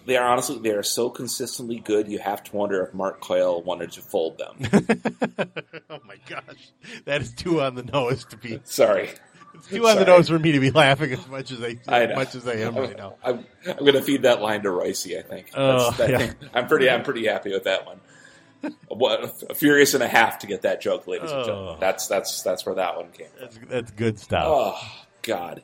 [0.05, 2.07] they are honestly they are so consistently good.
[2.07, 4.57] You have to wonder if Mark Coyle wanted to fold them.
[5.91, 6.71] Oh my gosh,
[7.05, 9.09] that is too on the nose to be Sorry,
[9.55, 12.15] It's too on the nose for me to be laughing as much as I, as
[12.15, 13.15] much as I am right now.
[13.23, 15.07] I'm, I'm going to feed that line to Royce.
[15.07, 15.49] I think.
[15.55, 16.17] Oh, I yeah.
[16.19, 16.89] think- I'm pretty.
[16.89, 17.99] I'm pretty happy with that one.
[18.87, 21.45] What a furious and a half to get that joke, ladies and Oh.
[21.45, 21.77] gentlemen.
[21.79, 23.27] That's that's that's where that one came.
[23.27, 23.39] from.
[23.41, 24.43] That's, that's good stuff.
[24.47, 24.79] Oh
[25.23, 25.63] God.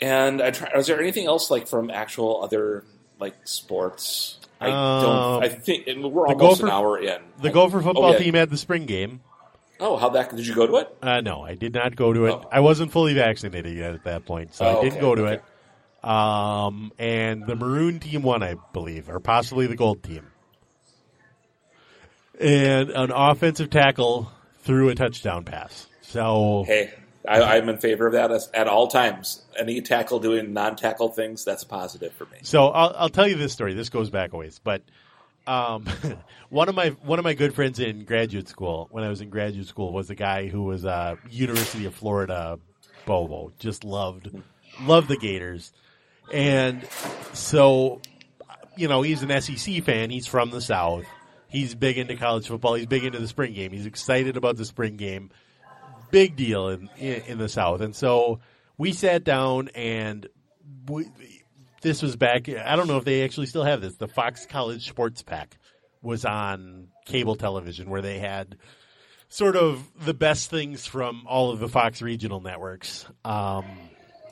[0.00, 0.70] And I try.
[0.76, 2.84] Is there anything else like from actual other
[3.18, 4.38] like sports?
[4.60, 5.44] I Um, don't.
[5.44, 7.20] I think and we're almost Gopher- an hour in.
[7.40, 8.18] the I- Gopher football oh, yeah.
[8.18, 9.20] team had the spring game.
[9.78, 10.34] Oh, how that?
[10.34, 10.96] Did you go to it?
[11.02, 12.32] Uh, no, I did not go to it.
[12.32, 12.48] Oh.
[12.50, 15.26] I wasn't fully vaccinated yet at that point, so Oh, I didn't okay, go to
[15.26, 15.42] okay.
[16.02, 16.08] it.
[16.08, 20.26] Um, and the maroon team won, I believe, or possibly the gold team.
[22.40, 24.30] And an offensive tackle
[24.60, 25.86] threw a touchdown pass.
[26.02, 26.92] So Hey,
[27.28, 29.44] I, I'm in favor of that at all times.
[29.58, 32.38] Any tackle doing non-tackle things, that's a positive for me.
[32.42, 33.74] So I'll, I'll tell you this story.
[33.74, 34.82] This goes back a ways, but
[35.46, 35.86] um,
[36.50, 39.30] one of my one of my good friends in graduate school, when I was in
[39.30, 42.58] graduate school, was a guy who was a University of Florida
[43.04, 43.52] Bobo.
[43.58, 44.30] Just loved
[44.82, 45.72] loved the Gators,
[46.32, 46.86] and
[47.32, 48.00] so
[48.76, 50.10] you know he's an SEC fan.
[50.10, 51.04] He's from the South.
[51.48, 52.74] He's big into college football.
[52.74, 53.72] He's big into the spring game.
[53.72, 55.30] He's excited about the spring game
[56.10, 57.80] big deal in, in in the South.
[57.80, 58.40] And so
[58.78, 60.28] we sat down and
[60.88, 61.06] we,
[61.82, 62.48] this was back.
[62.48, 63.94] I don't know if they actually still have this.
[63.94, 65.58] The Fox College Sports Pack
[66.02, 68.56] was on cable television where they had
[69.28, 73.06] sort of the best things from all of the Fox regional networks.
[73.24, 73.64] Um,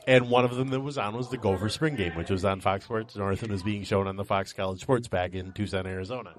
[0.07, 2.61] and one of them that was on was the Gopher Spring Game, which was on
[2.61, 5.87] Fox Sports North and was being shown on the Fox College Sports Pack in Tucson,
[5.87, 6.33] Arizona.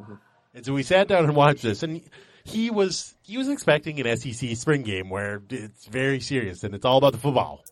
[0.54, 1.82] And so we sat down and watched this.
[1.82, 2.00] And
[2.46, 6.84] he was he was expecting an SEC spring game where it's very serious and it's
[6.84, 7.64] all about the football,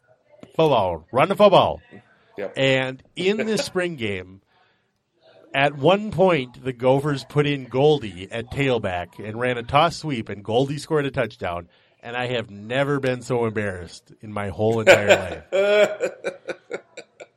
[0.57, 1.81] football, run the football.
[2.37, 2.53] Yep.
[2.57, 4.41] And in this spring game,
[5.55, 10.29] at one point, the Gophers put in Goldie at tailback and ran a toss sweep,
[10.29, 11.69] and Goldie scored a touchdown.
[12.03, 16.11] And I have never been so embarrassed in my whole entire life.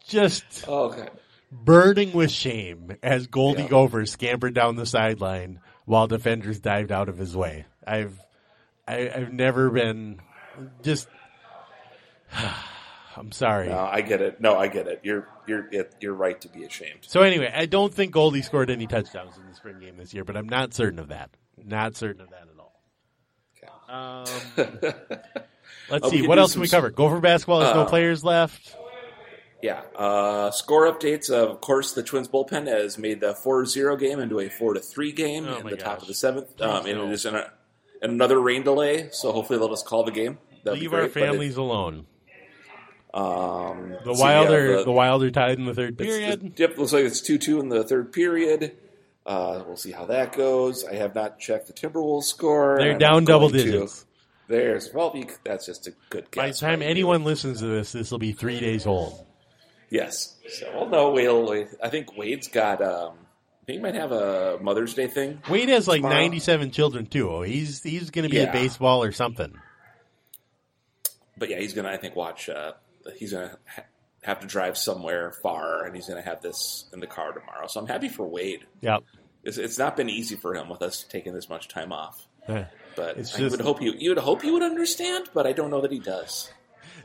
[0.05, 1.11] Just oh, God.
[1.51, 3.69] burning with shame as Goldie Yeah.
[3.69, 7.65] Gopher scampered down the sideline while defenders dived out of his way.
[7.85, 8.19] I've
[8.87, 10.19] I, I've never been
[10.83, 11.07] just.
[13.15, 13.69] I'm sorry.
[13.69, 14.39] No, I get it.
[14.39, 14.99] No, I get it.
[15.01, 15.67] You're you're
[15.99, 16.99] you're right to be ashamed.
[17.01, 20.23] So anyway, I don't think Goldie scored any touchdowns in the spring game this year,
[20.23, 21.31] but I'm not certain of that.
[21.57, 22.73] Not certain of that at all.
[23.89, 24.25] Um,
[25.89, 26.27] let's we see.
[26.27, 26.91] What else some can we cover?
[26.91, 28.75] Gopher basketball has no Uh, players left.
[29.61, 29.81] Yeah.
[29.95, 31.29] Uh, score updates.
[31.31, 35.57] Of course, the Twins bullpen has made the 4-0 game into a 4-3 game Oh
[35.59, 36.61] in the top of the seventh.
[36.61, 37.51] Um, and it is in a,
[38.01, 40.37] another rain delay, so hopefully they'll just call the game.
[40.63, 42.05] That'd Leave be our but it- families alone.
[43.13, 46.43] um, The so, yeah, Wilder, the- the Wilder tied in the third period.
[46.43, 48.73] it's- Yep, looks like it's 2 2 in the third period.
[49.25, 50.85] Uh, we'll see how that goes.
[50.85, 52.77] I have not checked the Timberwolves score.
[52.79, 53.71] They're down double going to.
[53.71, 54.05] digits.
[54.47, 56.41] There's, well, that's just a good guess.
[56.41, 59.25] By the time anyone listens to this, this will be three days old.
[59.89, 60.35] Yes.
[60.49, 63.13] So, well, no, Wade, I think Wade's got, um,
[63.65, 65.41] he might have a Mother's Day thing.
[65.49, 66.15] Wade has like Tomorrow.
[66.15, 67.29] 97 children too.
[67.29, 68.43] Oh, He's he's going to be Yeah.
[68.43, 69.57] at baseball or something.
[71.37, 72.73] But yeah, he's going to, I think, watch, uh,
[73.17, 73.83] he's going to ha-
[74.23, 77.67] have to drive somewhere far, and he's going to have this in the car tomorrow.
[77.67, 78.65] So I'm happy for Wade.
[78.81, 79.03] Yep.
[79.43, 82.27] It's, it's not been easy for him with us taking this much time off.
[82.47, 85.51] But It's I just- would hope you you would hope you would understand, but I
[85.53, 86.49] don't know that he does.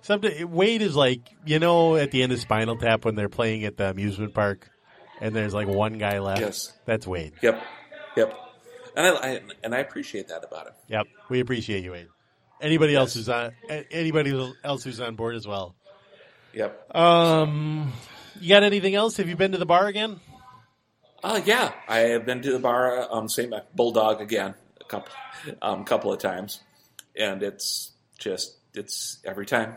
[0.03, 3.65] Something Wade is like you know at the end of Spinal Tap when they're playing
[3.65, 4.69] at the amusement park,
[5.21, 6.41] and there's like one guy left.
[6.41, 6.73] Yes.
[6.85, 7.35] That's Wade.
[7.41, 7.63] Yep,
[8.17, 8.39] yep.
[8.97, 10.73] And I, I and I appreciate that about him.
[10.89, 11.07] Yep.
[11.29, 12.09] We appreciate you, Wade.
[12.61, 13.53] Anybody else who's on
[13.91, 15.75] anybody else who's on board as well.
[16.53, 16.95] Yep.
[16.95, 17.93] Um,
[18.41, 19.17] you got anything else?
[19.17, 20.21] Have you been to the bar again?
[21.23, 25.13] Uh, yeah, I have been to the bar, um, same Bulldog again, a couple,
[25.63, 26.61] um, couple of times,
[27.17, 29.77] and it's just it's every time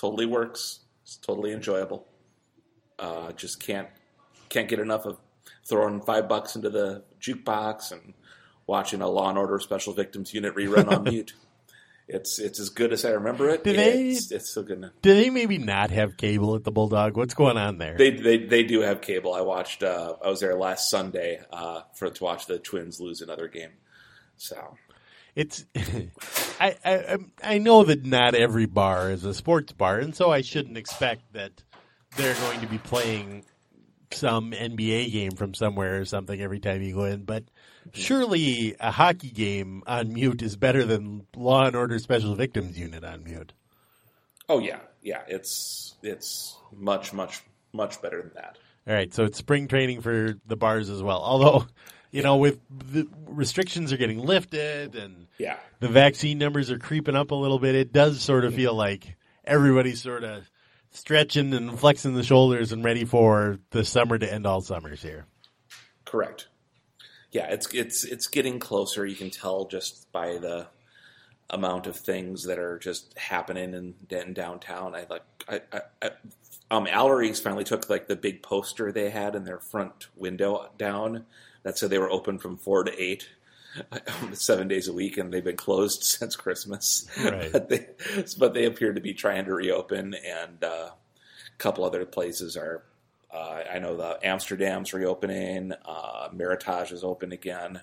[0.00, 0.80] totally works.
[1.02, 2.06] It's totally enjoyable.
[2.98, 3.88] Uh, just can't
[4.48, 5.18] can't get enough of
[5.66, 8.14] throwing five bucks into the jukebox and
[8.66, 11.34] watching a Law and Order Special Victims Unit rerun on mute.
[12.08, 13.62] It's it's as good as I remember it.
[13.62, 14.90] Do they- It's, it's so good.
[15.00, 17.16] Do they maybe not have cable at the Bulldog?
[17.16, 17.96] What's going on there?
[17.96, 19.32] They, they they do have cable.
[19.32, 19.82] I watched.
[19.84, 23.70] Uh, I was there last Sunday uh, for to watch the Twins lose another game.
[24.36, 24.76] So
[25.34, 25.64] it's
[26.60, 30.40] I, I I'm- know that not every bar is a sports bar, and so I
[30.42, 31.52] shouldn't expect that
[32.16, 33.44] they're going to be playing
[34.12, 37.22] some NBA game from somewhere or something every time you go in.
[37.24, 37.44] But
[37.92, 43.04] surely a hockey game on mute is better than Law and Order Special Victims Unit
[43.04, 43.52] on mute.
[44.48, 45.22] oh yeah, yeah.
[45.28, 48.58] It's it's much much much better than that.
[48.88, 51.20] All right, so it's spring training for the bars as well.
[51.22, 51.66] Although,
[52.10, 57.16] you know, with the restrictions are getting lifted and Yeah, the vaccine numbers are creeping
[57.16, 60.48] up a little bit, it does sort of feel like everybody's sort of
[60.90, 65.26] stretching and flexing the shoulders and ready for the summer to end all summers here.
[66.04, 66.48] correct.
[67.32, 69.06] Yeah, it's it's it's getting closer.
[69.06, 70.66] You can tell just by the
[71.48, 74.94] amount of things that are just happening in, in downtown.
[74.94, 76.10] I like I, I, I
[76.70, 81.26] um Alary's finally took like the big poster they had in their front window down
[81.62, 83.28] that said they were open from four to eight.
[84.32, 87.06] Seven days a week, and they've been closed since Christmas.
[87.22, 87.52] Right.
[87.52, 87.86] but, they,
[88.36, 92.82] but they appear to be trying to reopen, and uh, a couple other places are.
[93.32, 95.72] Uh, I know the Amsterdam's reopening.
[95.84, 97.80] Uh, Meritage is open again.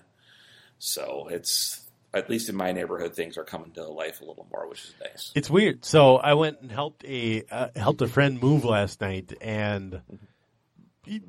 [0.78, 4.68] So it's at least in my neighborhood, things are coming to life a little more,
[4.68, 5.32] which is nice.
[5.34, 5.84] It's weird.
[5.84, 10.00] So I went and helped a uh, helped a friend move last night, and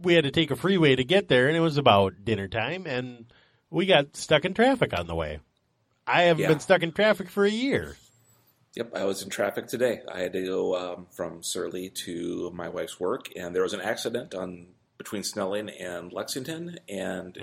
[0.01, 2.86] we had to take a freeway to get there, and it was about dinner time,
[2.88, 3.25] and
[3.69, 5.39] we got stuck in traffic on the way.
[6.07, 6.47] I haven't Yeah.
[6.49, 7.95] been stuck in traffic for a year.
[8.75, 10.01] Yep, I was in traffic today.
[10.11, 13.82] I had to go um, from Surly to my wife's work, and there was an
[13.82, 14.67] accident on
[14.97, 17.38] between Snelling and Lexington, and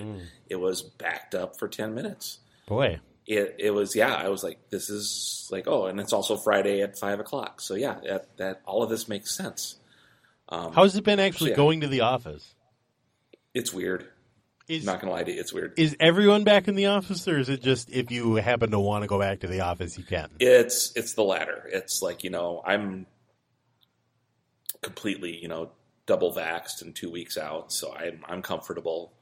[0.49, 2.39] it was backed up for ten minutes.
[2.67, 4.15] Boy, It it was yeah.
[4.15, 7.61] I was like, this is like oh, and it's also Friday at five o'clock.
[7.61, 9.77] So yeah, that, that all of this makes sense.
[10.49, 11.57] Um, how's it been actually yeah.
[11.57, 12.55] going to the office?
[13.55, 14.07] It's weird.
[14.69, 15.75] Is Not gonna lie to you, it's weird.
[15.77, 19.03] is everyone back in the office, or is it just if you happen to want
[19.03, 20.29] to go back to the office, you can?
[20.41, 21.69] It's it's the latter.
[21.73, 23.07] It's like you know I'm
[24.83, 25.71] completely you know
[26.07, 29.13] double vaxxed and two weeks out, so I'm I'm comfortable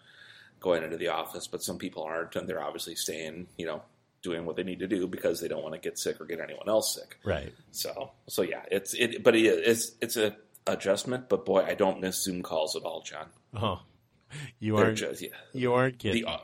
[0.61, 1.47] going into the office.
[1.47, 3.83] But some people aren't, and they're obviously staying you know
[4.22, 6.41] doing what they need to do because they don't want to get sick or get
[6.41, 7.18] anyone else sick.
[7.22, 7.53] Right.
[7.70, 10.35] So, so yeah, it's it, but it, it's it's a
[10.66, 11.28] adjustment.
[11.28, 13.26] But boy, I don't miss Zoom calls at all, Jon.
[13.56, 13.80] Oh,
[14.58, 14.98] you They're aren't.
[14.98, 16.24] just yeah, you aren't kidding.
[16.24, 16.38] the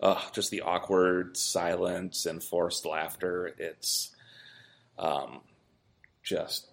[0.00, 3.52] uh, just the awkward silence and forced laughter.
[3.58, 4.14] It's
[4.98, 5.40] um
[6.22, 6.66] just.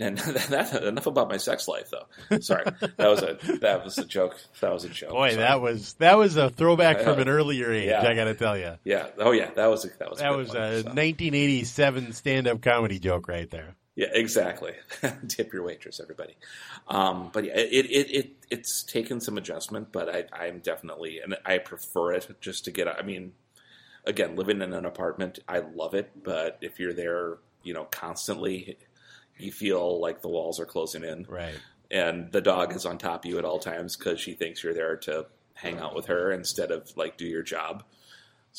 [0.00, 2.38] And that, enough about my sex life, though.
[2.38, 4.36] Sorry, that was a that was a joke.
[4.60, 5.10] That was a joke.
[5.10, 5.42] Boy, Sorry.
[5.42, 7.88] that was that was a throwback from an earlier age.
[7.88, 8.06] Yeah.
[8.06, 9.08] I got to tell you, yeah.
[9.18, 10.90] Oh yeah, that was a, that was that was one, a so.
[10.90, 13.74] 1987 stand-up comedy joke right there.
[13.98, 14.74] Yeah, exactly.
[15.28, 16.36] Tip your waitress, everybody.
[16.86, 21.36] Um, but yeah, it, it it it's taken some adjustment, but I I'm definitely and
[21.44, 22.86] I prefer it just to get.
[22.86, 23.32] I mean,
[24.04, 28.78] again, living in an apartment, I love it, but if you're there, you know, constantly,
[29.36, 31.58] you feel like the walls are closing in, Right.
[31.90, 34.74] and the dog is on top of you at all times because she thinks you're
[34.74, 37.82] there to hang out with her instead of like do your job.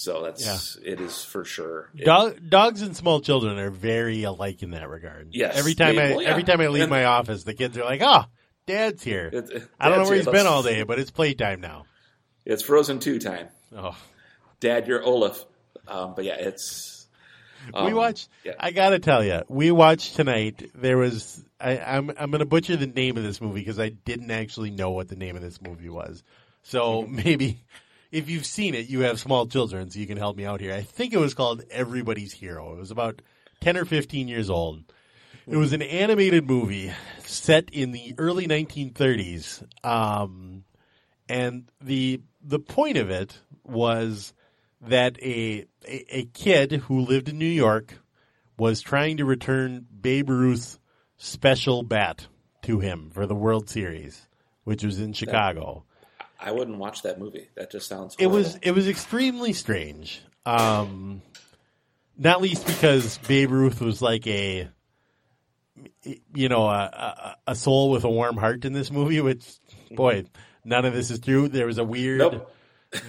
[0.02, 1.90] So that's it is for sure.
[1.94, 5.28] Dog, dogs and small children are very alike in that regard.
[5.32, 6.30] Yes, Every time they- I well, yeah.
[6.30, 8.24] every time I leave And- my office, the kids are like, "Oh,
[8.66, 11.84] Dad's here." it- I don't know where he's been all day, but it's playtime now.
[12.46, 13.50] It's Frozen two time.
[13.76, 13.98] Oh.
[14.62, 15.46] Dad, you're Olaf.
[15.86, 17.06] Um, but yeah, it's.
[17.74, 18.30] we um, watched.
[18.46, 18.54] yeah.
[18.58, 20.72] I gotta tell you, we watched tonight.
[20.76, 21.44] There was.
[21.60, 24.92] I, I'm I'm gonna butcher the name of this movie because I didn't actually know
[24.92, 26.24] what the name of this movie was.
[26.64, 27.16] So Mm-hmm.
[27.18, 27.60] maybe
[28.12, 30.74] if you've seen it, you have small children, so you can help me out here.
[30.74, 32.74] I think it was called Everybody's Hero.
[32.74, 33.22] It was about
[33.62, 34.84] ten or fifteen years old.
[35.48, 36.92] It was an animated movie
[37.24, 40.64] set in the early 1930s, um,
[41.28, 44.34] and the the point of it was
[44.82, 47.96] that a, a a kid who lived in New York
[48.58, 50.80] was trying to return Babe Ruth's
[51.18, 52.28] special bat
[52.64, 54.28] to him for the World Series,
[54.64, 55.86] which was in Chicago.
[56.42, 57.50] I wouldn't watch that movie.
[57.56, 58.16] That just sounds.
[58.20, 60.22] It was it was extremely strange.
[60.46, 61.22] Um,
[62.18, 64.70] not least because Babe Ruth was like a
[66.34, 69.22] you know a, a, a soul with a warm heart in this movie.
[69.22, 69.46] Which
[69.92, 70.26] boy,
[70.64, 71.48] none of this is true.
[71.48, 72.20] There was a weird.
[72.20, 72.52] Nope.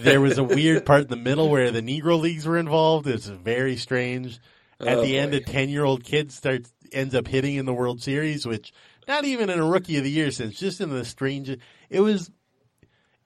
[0.00, 3.06] there was a weird part in the middle where the Negro Leagues were involved.
[3.06, 4.38] It's very strange.
[4.80, 5.38] At Oh, the end, boy.
[5.38, 8.72] a ten-year-old kid starts ends up hitting in the World Series, which
[9.06, 11.56] not even in a Rookie of the Year sense, just in the strange.
[11.88, 12.30] It was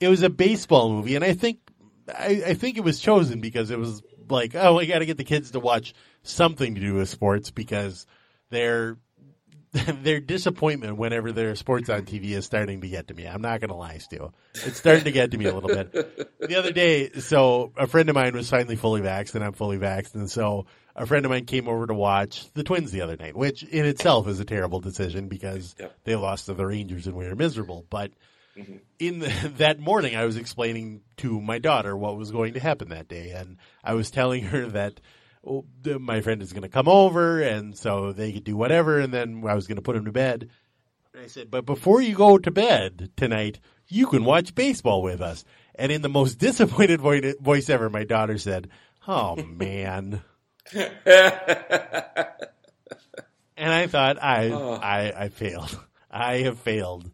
[0.04, 1.58] it was a baseball movie, and I think
[2.08, 5.16] I, I think it was chosen because it was like, oh, we got to get
[5.16, 8.06] the kids to watch something to do with sports because
[8.50, 8.98] their
[10.02, 13.24] their disappointment whenever there's sports on TV is starting to get to me.
[13.26, 14.32] I'm not going to lie, Stu.
[14.54, 16.30] It's starting to get to me a little bit.
[16.44, 19.78] The other day, so a friend of mine was finally fully vaxxed, and I'm fully
[19.78, 23.16] vaxxed, and so a friend of mine came over to watch the Twins the other
[23.16, 25.96] night, which in itself is a terrible decision because Yep.
[26.04, 27.86] they lost to the Rangers and we were miserable.
[27.88, 28.10] But
[28.56, 28.76] Mm-hmm.
[28.98, 32.90] in the, that morning, I was explaining to my daughter what was going to happen
[32.90, 35.00] that day, and I was telling her that
[35.46, 35.64] oh,
[35.98, 39.42] my friend is going to come over, and so they could do whatever, and then
[39.46, 40.50] I was going to put him to bed.
[41.12, 45.20] And I said, but before you go to bed tonight, you can watch baseball with
[45.20, 45.44] us.
[45.74, 48.68] And in the most disappointed voice ever, my daughter said,
[49.06, 50.22] "Oh man."
[50.72, 50.90] and
[53.58, 54.74] I thought I, oh.
[54.74, 55.78] I I failed.
[56.10, 57.10] I have failed.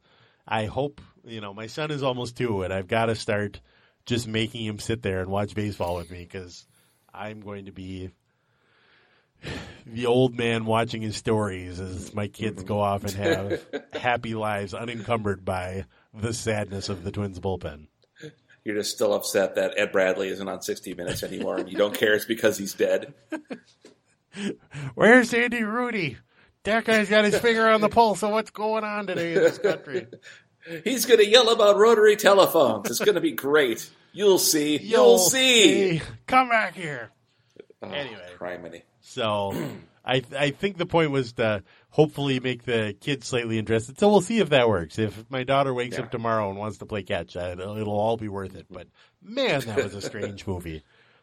[0.46, 3.60] I hope you know my son is almost two, and I've got to start
[4.06, 6.66] just making him sit there and watch baseball with me because
[7.12, 8.10] I'm going to be
[9.86, 14.74] the old man watching his stories as my kids go off and have happy lives
[14.74, 17.86] unencumbered by the sadness of the Twins bullpen.
[18.64, 21.94] You're just still upset that Ed Bradley isn't on 60 Minutes anymore, and you don't
[21.94, 23.14] care it's because he's dead.
[24.94, 26.18] Where's Andy Rooney?
[26.64, 29.58] That guy's got his finger on the pulse of what's going on today in this
[29.58, 30.06] country.
[30.84, 32.88] He's going to yell about rotary telephones.
[32.90, 33.88] It's going to be great.
[34.12, 34.76] You'll see.
[34.78, 36.02] You'll, see.
[36.26, 37.10] Come back here.
[37.82, 38.26] Oh, Anyway.
[38.38, 38.82] criminy.
[39.00, 39.54] So
[40.04, 43.98] I I think the point was to hopefully make the kids slightly interested.
[43.98, 44.98] So we'll see if that works.
[44.98, 46.04] If my daughter wakes Yeah.
[46.04, 48.66] up tomorrow and wants to play catch, uh, it'll, it'll all be worth it.
[48.70, 48.86] But
[49.22, 50.82] man, that was a strange movie.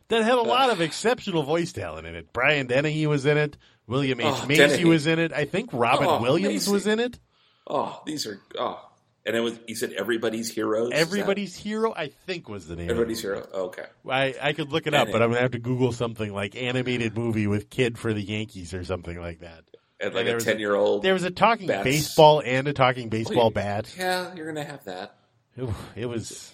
[0.09, 2.31] That had a lot of exceptional voice talent in it.
[2.34, 3.57] Brian Dennehy was in it.
[3.88, 4.26] William H.
[4.30, 4.85] Oh, Macy Dennehy.
[4.85, 5.34] was in it.
[5.34, 6.72] I think Robin Oh, Williams Macy.
[6.72, 7.19] was in it.
[7.69, 8.86] Oh, these are oh,
[9.28, 9.60] and it was.
[9.68, 10.86] You said everybody's heroes.
[10.88, 12.90] Is that- Everybody's Hero, I think, was the name.
[12.90, 13.48] everybody's the hero.
[13.54, 13.86] Oh, okay.
[14.10, 16.56] I, I could look it up, And but I'm gonna have to Google something like
[16.56, 19.64] animated movie with kid for the Yankees or something like that.
[19.99, 21.04] And like there a ten year old.
[21.04, 21.84] There was a talking Bats.
[21.84, 23.94] baseball and a talking baseball bat.
[23.98, 25.16] Yeah, you're gonna have that.
[25.58, 26.52] It, it was,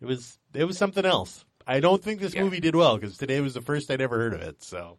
[0.00, 1.44] it was, it was something else.
[1.66, 2.42] I don't think this Yeah.
[2.44, 4.62] movie did well because today was the first I'd ever heard of it.
[4.64, 4.98] So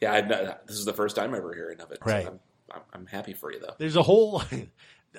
[0.00, 1.98] Yeah, not, this is the first time ever hearing of it.
[2.04, 2.26] Right.
[2.26, 2.40] I'm,
[2.70, 3.74] I'm, I'm happy for you though.
[3.78, 4.42] there's a whole.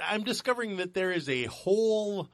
[0.03, 2.29] I'm discovering that there is a whole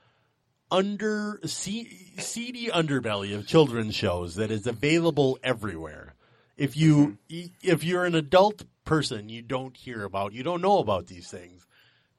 [0.70, 6.16] under se- seedy underbelly of children's shows that is available everywhere.
[6.58, 7.48] If you mm-hmm.
[7.62, 11.66] if you're an adult person, you don't hear about, you don't know about these things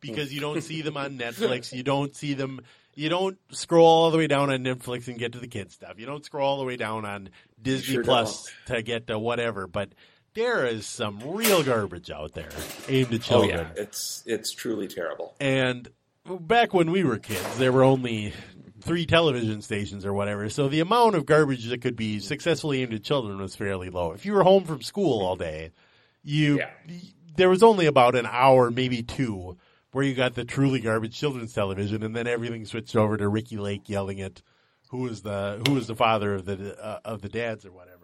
[0.01, 1.73] because you don't see them on Netflix.
[1.73, 2.61] You don't see them.
[2.95, 5.99] You don't scroll all the way down on Netflix and get to the kids stuff.
[5.99, 9.67] You don't scroll all the way down on Disney Sure Plus to get to whatever.
[9.67, 9.95] But
[10.35, 12.49] there is some real garbage out there
[12.89, 13.61] aimed at children.
[13.61, 15.35] Oh yeah, it's it's truly terrible.
[15.41, 15.89] And
[16.41, 18.33] back when we were kids, there were only
[18.81, 20.49] three television stations or whatever.
[20.49, 24.13] So the amount of garbage that could be successfully aimed at children was fairly low.
[24.13, 25.71] If you were home from school all day,
[26.25, 26.71] you Yeah.
[27.37, 29.57] there was only about an hour, maybe two,
[29.93, 33.57] where you got the truly garbage children's television, and then everything switched over to Ricki
[33.57, 34.43] Lake yelling at
[34.91, 38.02] who was the who was the father of the uh, of the dads or whatever.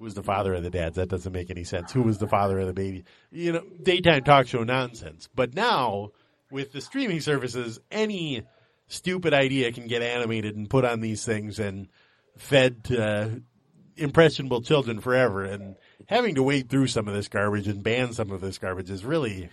[0.00, 0.96] Who was the father of the dads?
[0.96, 1.92] That doesn't make any sense.
[1.92, 3.04] Who was the father of the baby?
[3.30, 5.28] You know, daytime talk show nonsense.
[5.34, 6.12] But now
[6.50, 8.44] with the streaming services, any
[8.86, 11.88] stupid idea can get animated and put on these things and
[12.38, 13.42] fed to
[13.98, 15.44] impressionable children forever.
[15.44, 18.88] And having to wade through some of this garbage and ban some of this garbage
[18.88, 19.50] is really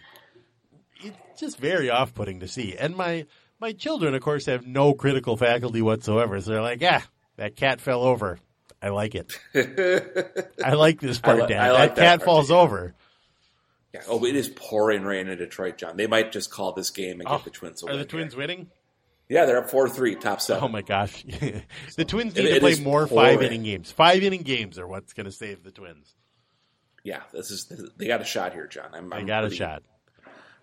[1.01, 2.73] it's just very off-putting to see.
[2.77, 3.25] And my
[3.59, 6.39] my children, of course, have no critical faculty whatsoever.
[6.39, 7.05] So they're like, ah,
[7.35, 8.39] that cat fell over.
[8.81, 9.39] I like it.
[10.63, 11.59] I like this part, I li- Dad.
[11.61, 12.55] I like that that cat falls too.
[12.55, 12.93] over.
[13.93, 14.01] Yeah.
[14.07, 15.97] Oh, it is pouring rain in Detroit, Jon.
[15.97, 17.83] They might just call this game and Oh, get the Twins.
[17.83, 18.05] Are the here.
[18.05, 18.67] Twins winning?
[19.29, 20.63] Yeah, they're up four three, top seven.
[20.63, 21.23] Oh my gosh.
[21.95, 23.37] the Twins It- need to play more pouring.
[23.39, 23.91] five inning games.
[23.91, 26.13] Five inning games are what's going to save the Twins.
[27.03, 28.89] Yeah, this is they got a shot here, Jon.
[28.93, 29.83] I'm, I got a shot.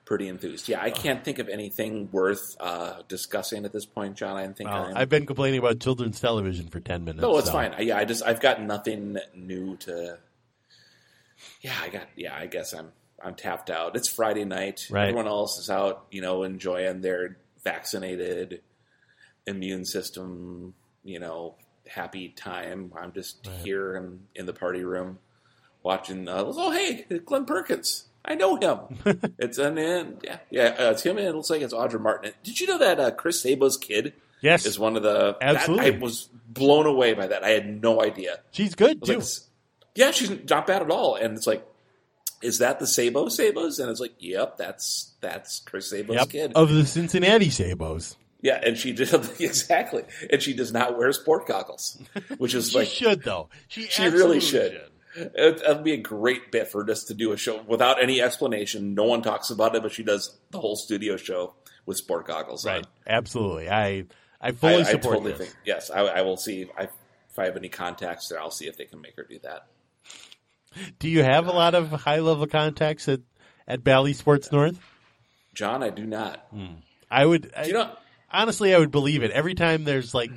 [0.05, 0.69] Pretty enthused.
[0.69, 4.37] Yeah, I can't think of anything worth uh, discussing at this point, Jon.
[4.37, 4.97] I think Well, I'm.
[4.97, 7.23] I've been complaining about children's television for 10 minutes.
[7.23, 7.73] no, it's so- fine.
[7.73, 10.19] I, yeah, I just I've got nothing new to.
[11.63, 12.09] Yeah, I got.
[12.17, 13.97] Yeah, I guess I'm I'm tapped out.
[13.97, 14.87] It's Friday night.
[14.91, 15.05] Right.
[15.05, 18.61] Everyone else is out, you know, enjoying their vaccinated
[19.47, 21.55] immune system, you know,
[21.89, 22.93] happy time.
[22.95, 25.19] I'm just here in, in the party room
[25.83, 26.29] watching.
[26.29, 28.05] Uh, oh, hey, Glenn Perkins.
[28.25, 28.79] I know him.
[29.39, 31.19] it's an and yeah, yeah, uh, it's him.
[31.19, 32.33] And it looks like it's Audra Martin.
[32.43, 34.65] Did you know that uh, Chris Sabo's kid Yes.
[34.67, 35.37] is one of the?
[35.41, 35.87] that- Absolutely.
[35.87, 37.45] I was blown away by that.
[37.45, 38.41] I had no idea.
[38.51, 39.19] She's good, too.
[39.19, 39.27] like,
[39.95, 41.17] yeah, she's not bad at all.
[41.17, 41.67] And it's like,
[42.43, 43.79] is that the Sabo Sabos?
[43.81, 46.29] And it's like, yep, that's that's Chris Sabo's Yep.
[46.31, 46.53] kid.
[46.55, 48.17] Of the Cincinnati Sabos.
[48.43, 49.09] Yeah, and she did
[49.41, 51.99] exactly, and she does not wear sport goggles,
[52.37, 53.49] which is like She like should, though.
[53.69, 54.81] She, she really absolutely should.
[55.17, 58.95] It, that'd be a great bit for just to do a show without any explanation.
[58.95, 61.55] No one talks about it, but she does the whole studio show
[61.87, 62.67] with sport goggles.
[62.67, 62.79] Right.
[62.79, 62.91] on.
[63.07, 63.69] Absolutely.
[63.71, 64.07] I
[64.41, 65.41] I I, fully I support totally this.
[65.49, 65.91] think yes.
[65.91, 68.41] I, I will see if I, if I have any contacts there.
[68.41, 69.67] I'll see if they can make her do that.
[70.99, 73.21] Do you have a lot of high level contacts at,
[73.69, 74.79] at Bally Sports North?
[75.55, 76.45] Jon, I do not.
[76.51, 76.75] Hmm.
[77.11, 77.53] I would.
[77.57, 77.93] I, you know?
[78.31, 79.31] honestly, I would believe it.
[79.31, 80.33] Every time there's like,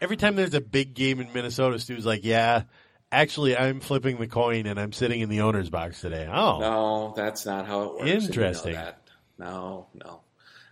[0.00, 2.64] every time there's a big game in Minnesota, Stu's like, yeah,
[3.12, 6.26] actually, I'm flipping the coin and I'm sitting in the owner's box today.
[6.30, 8.00] Oh, No, that's not how it works.
[8.00, 8.76] and you know Interesting.
[9.38, 10.20] No, no.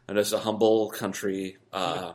[0.09, 2.13] I'm just a humble country uh,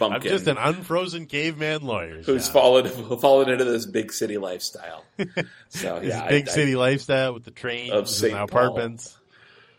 [0.00, 2.22] I'm just an unfrozen caveman lawyer.
[2.22, 2.88] who's fallen
[3.18, 5.04] fallen into this big city lifestyle.
[5.68, 8.32] So This yeah, big I- I- city lifestyle with the trains Of and St.
[8.32, 8.44] the Paul.
[8.44, 9.16] apartments.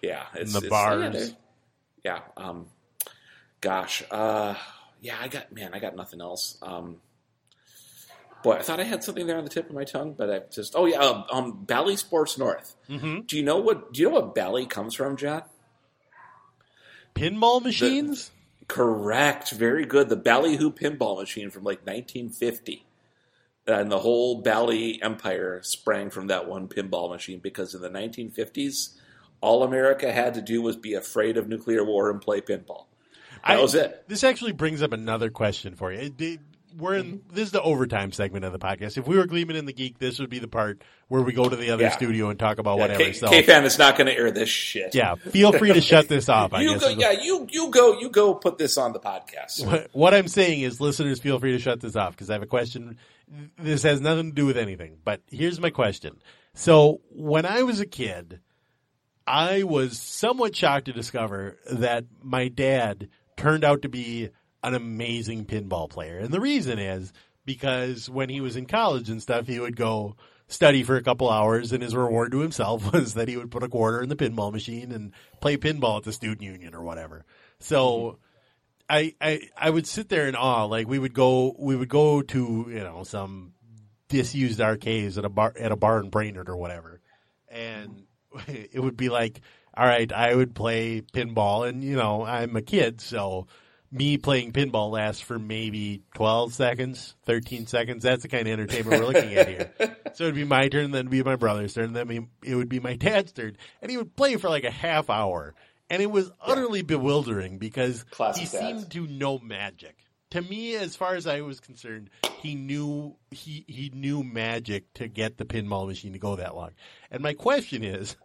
[0.01, 1.35] yeah, it's, the it's- bars.
[2.03, 2.65] Yeah, yeah, um,
[3.61, 4.55] gosh, uh,
[5.01, 6.57] yeah, I got man, I got nothing else.
[6.61, 6.97] Um,
[8.43, 10.39] boy, I thought I had something there on the tip of my tongue, but I
[10.51, 12.75] just oh yeah, um, um Bally Sports North.
[12.89, 13.21] Mm-hmm.
[13.21, 13.93] Do you know what?
[13.93, 15.43] Do you know what Bally comes from, Jon?
[17.15, 18.31] Pinball machines?
[18.67, 19.51] Correct.
[19.51, 20.09] Very good.
[20.09, 22.85] The Ballyhoo pinball machine from like 1950.
[23.67, 28.95] And the whole Bally empire sprang from that one pinball machine because in the 1950s,
[29.41, 32.85] all America had to do was be afraid of nuclear war and play pinball.
[33.45, 34.05] That I- was it.
[34.07, 36.09] This actually brings up another question for you.
[36.71, 37.35] It- it- we're in mm-hmm.
[37.35, 38.97] this is the overtime segment of the podcast.
[38.97, 41.47] If we were Gleeman and the Geek, this would be the part where we go
[41.49, 41.91] to the other Yeah.
[41.91, 43.03] studio and talk about Yeah, whatever.
[43.03, 44.95] K- so K-Fan is not going to air this shit.
[44.95, 46.53] yeah, feel free to shut this off.
[46.53, 49.65] I You guess go, yeah, you you go you go put this on the podcast.
[49.65, 52.43] What, what I'm saying is, listeners, feel free to shut this off because I have
[52.43, 52.97] a question.
[53.57, 56.21] This has nothing to do with anything, but here's my question.
[56.53, 58.41] So, when I was a kid,
[59.25, 63.07] I was somewhat shocked to discover that my dad
[63.37, 64.29] turned out to be
[64.63, 66.19] an amazing pinball player.
[66.19, 67.11] And the reason is
[67.45, 70.15] because when he was in college and stuff, he would go
[70.47, 73.63] study for a couple hours and his reward to himself was that he would put
[73.63, 77.25] a quarter in the pinball machine and play pinball at the student union or whatever.
[77.59, 78.17] So,
[78.91, 80.65] I, I I would sit there in awe.
[80.65, 83.53] Like we would go we would go to you know some
[84.09, 86.99] disused arcades at a bar at a bar in Brainerd or whatever,
[87.47, 88.03] and
[88.47, 89.39] it would be like,
[89.73, 93.47] all right, I would play pinball, and you know I'm a kid, so
[93.91, 98.03] me playing pinball lasts for maybe 12 seconds, 13 seconds.
[98.03, 99.71] That's the kind of entertainment we're looking at here.
[100.13, 102.81] So it'd be my turn, then it'd be my brother's turn, then it would be
[102.81, 103.55] my dad's turn.
[103.81, 105.53] And he would play for like a half hour.
[105.89, 108.81] And it was utterly bewildering because Classic he dads.
[108.81, 109.95] seemed to know magic.
[110.31, 112.09] To me, as far as I was concerned,
[112.39, 116.71] he knew he he knew magic to get the pinball machine to go that long.
[117.09, 118.17] And my question is,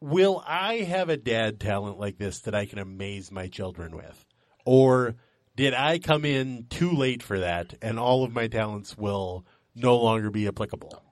[0.00, 4.24] will I have a dad talent like this that I can amaze my children with?
[4.64, 5.14] Or
[5.56, 9.96] did I come in too late for that and all of my talents will no
[9.96, 11.02] longer be applicable?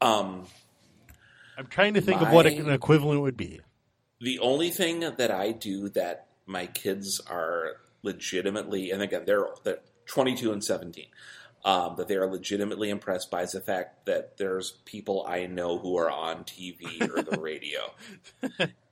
[0.00, 0.46] Um,
[1.56, 3.60] I'm trying to think of what an equivalent would be.
[4.20, 9.80] the only thing that I do that my kids are legitimately, and again, they're, they're
[10.06, 11.06] 22 and 17,
[11.64, 15.78] um, that they are legitimately impressed by is the fact that there's people I know
[15.78, 17.80] who are on TV or the radio,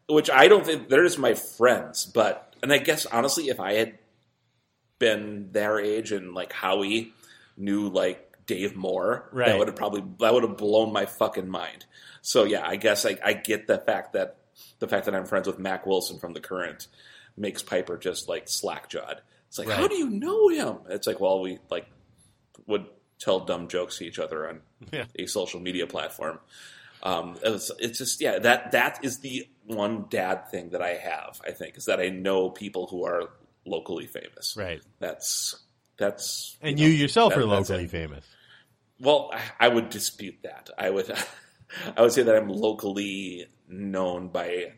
[0.09, 2.05] which I don't think they're just my friends.
[2.07, 3.99] But, and I guess honestly, if I had
[4.99, 7.12] been their age and like Howie
[7.57, 9.49] knew like Dave Moore, Right.
[9.49, 11.85] that would have probably that would have blown my fucking mind.
[12.23, 14.39] So yeah, I guess I, I get the fact that
[14.78, 16.87] the fact that I'm friends with Mac Wilson from The Current
[17.37, 19.20] makes Piper just like slack jawed.
[19.49, 19.77] It's like, Right.
[19.78, 20.78] how do you know him?
[20.89, 21.87] It's like, well, we like
[22.66, 22.87] would
[23.19, 24.61] tell dumb jokes to each other on
[24.93, 25.05] Yeah.
[25.19, 26.39] a social media platform.
[27.03, 31.40] Um, it's, it's just yeah, that that is the one dad thing that I have.
[31.47, 33.30] I think is that I know people who are
[33.64, 34.55] locally famous.
[34.56, 34.80] Right.
[35.01, 35.56] That's
[35.97, 38.24] that's And know, you yourself that- are locally famous.
[39.01, 40.70] Well, I- I would dispute that.
[40.78, 41.10] I would,
[41.97, 44.72] I would say that I'm locally known by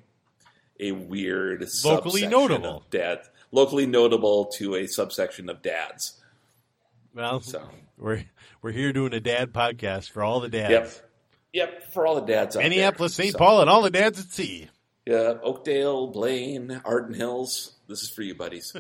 [0.81, 2.85] a weird Locally notable.
[2.91, 3.21] dad,
[3.53, 6.21] locally notable to a subsection of dads.
[7.15, 7.69] Well, So.
[7.97, 8.25] we're
[8.63, 10.71] we're here doing a dad podcast for all the dads.
[11.53, 11.93] Yep, yep.
[11.93, 13.25] For all the dads out Minneapolis, there.
[13.27, 13.33] St.
[13.33, 14.69] So, Paul, and all the dads at sea.
[15.09, 17.77] Yeah, Oakdale, Blaine, Arden Hills.
[17.89, 18.77] This is for you, buddies.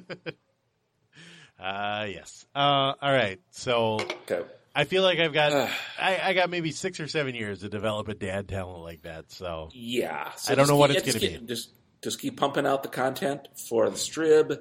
[1.58, 2.44] Uh yes.
[2.54, 3.40] Uh, all right.
[3.50, 3.94] So
[4.30, 4.42] Okay.
[4.74, 5.52] I feel like I've got
[5.98, 9.32] I, I got maybe six or seven years to develop a dad talent like that.
[9.32, 10.32] So Yeah.
[10.32, 11.46] So I don't know what it's gonna be.
[11.46, 11.70] Just
[12.02, 14.58] just keep pumping out the content for the strib.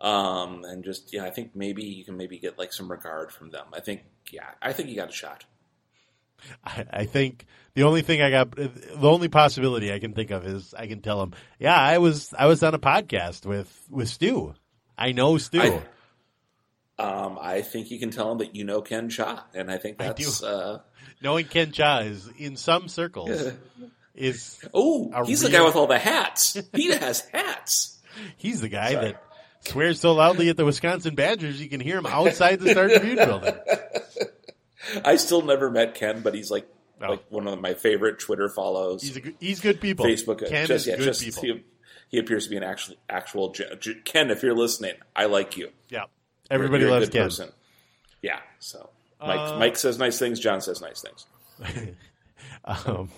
[0.00, 3.50] Um, and just yeah, I think maybe you can maybe get like some regard from
[3.50, 3.66] them.
[3.74, 5.44] I think yeah, I think you got a shot.
[6.64, 8.70] I, I think the only thing I got, the
[9.02, 12.46] only possibility I can think of is I can tell him, yeah, I was I
[12.46, 14.54] was on a podcast with with Stu.
[14.96, 15.60] I know Stu.
[15.60, 15.82] I-
[16.96, 19.98] Um, I think you can tell him that you know Ken Cha, and I think
[19.98, 20.46] that's do.
[20.46, 20.78] uh,
[21.22, 23.52] Knowing Ken Cha is in some circles
[24.14, 26.56] is oh, he's the guy with all the hats.
[26.72, 28.00] he has hats.
[28.36, 29.04] he's the guy Sorry.
[29.06, 29.22] that
[29.62, 33.16] swears so loudly at the Wisconsin Badgers you can hear him outside the Star Tribune
[33.16, 33.54] building.
[35.04, 36.66] I still never met Ken, but he's like
[37.02, 37.10] Oh.
[37.10, 39.02] like one of my favorite Twitter follows.
[39.02, 40.06] He's a, good- he's good people.
[40.06, 40.38] Facebook.
[40.48, 41.42] Ken just, is yeah, good just people.
[41.42, 41.64] He,
[42.08, 43.54] he appears to be an actual actual
[44.04, 44.30] Ken.
[44.30, 45.70] If you're listening, I like you.
[45.88, 46.04] yeah,
[46.50, 47.22] everybody You're a loves good Ken.
[47.26, 47.52] person.
[48.22, 48.38] Yeah.
[48.60, 48.90] So
[49.20, 50.38] Mike Uh, Mike says nice things.
[50.38, 51.26] Jon says nice things.
[52.64, 53.10] Um,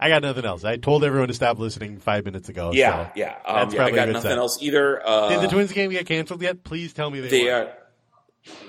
[0.00, 0.64] I got nothing else.
[0.64, 2.70] I told everyone to stop listening five minutes ago.
[2.72, 3.36] Yeah, so yeah.
[3.44, 5.06] Um, that's yeah I probably a got nothing else either.
[5.06, 6.64] Uh, Did the Twins game get canceled yet?
[6.64, 7.72] Please tell me they, they are.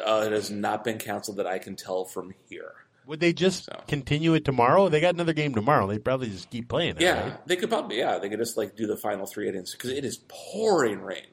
[0.06, 2.72] Uh, it has not been canceled that I can tell from here.
[3.06, 3.82] Would they just So.
[3.88, 4.88] continue it tomorrow?
[4.88, 5.88] They got another game tomorrow.
[5.88, 7.02] They'd probably just keep playing it.
[7.02, 7.48] Yeah, right?
[7.48, 7.98] they could probably.
[7.98, 11.26] Yeah, they could just like do the final three innings because it is pouring rain.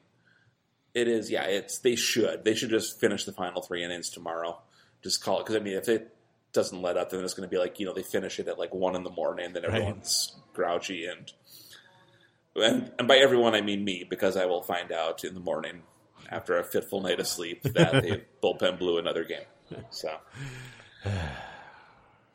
[0.95, 1.29] It is.
[1.29, 1.77] Yeah, it's.
[1.79, 2.43] They should.
[2.43, 4.59] They should just finish the final three innings tomorrow.
[5.03, 6.15] Just call it because I mean, if it
[6.53, 8.57] doesn't let up, then it's going to be like you know they finish it at
[8.57, 9.73] like one in the morning, then Right.
[9.73, 11.31] everyone's grouchy and.
[12.55, 15.83] And, and by everyone I mean me because I will find out in the morning
[16.29, 19.45] after a fitful night of sleep that the bullpen blew another game.
[19.91, 20.09] So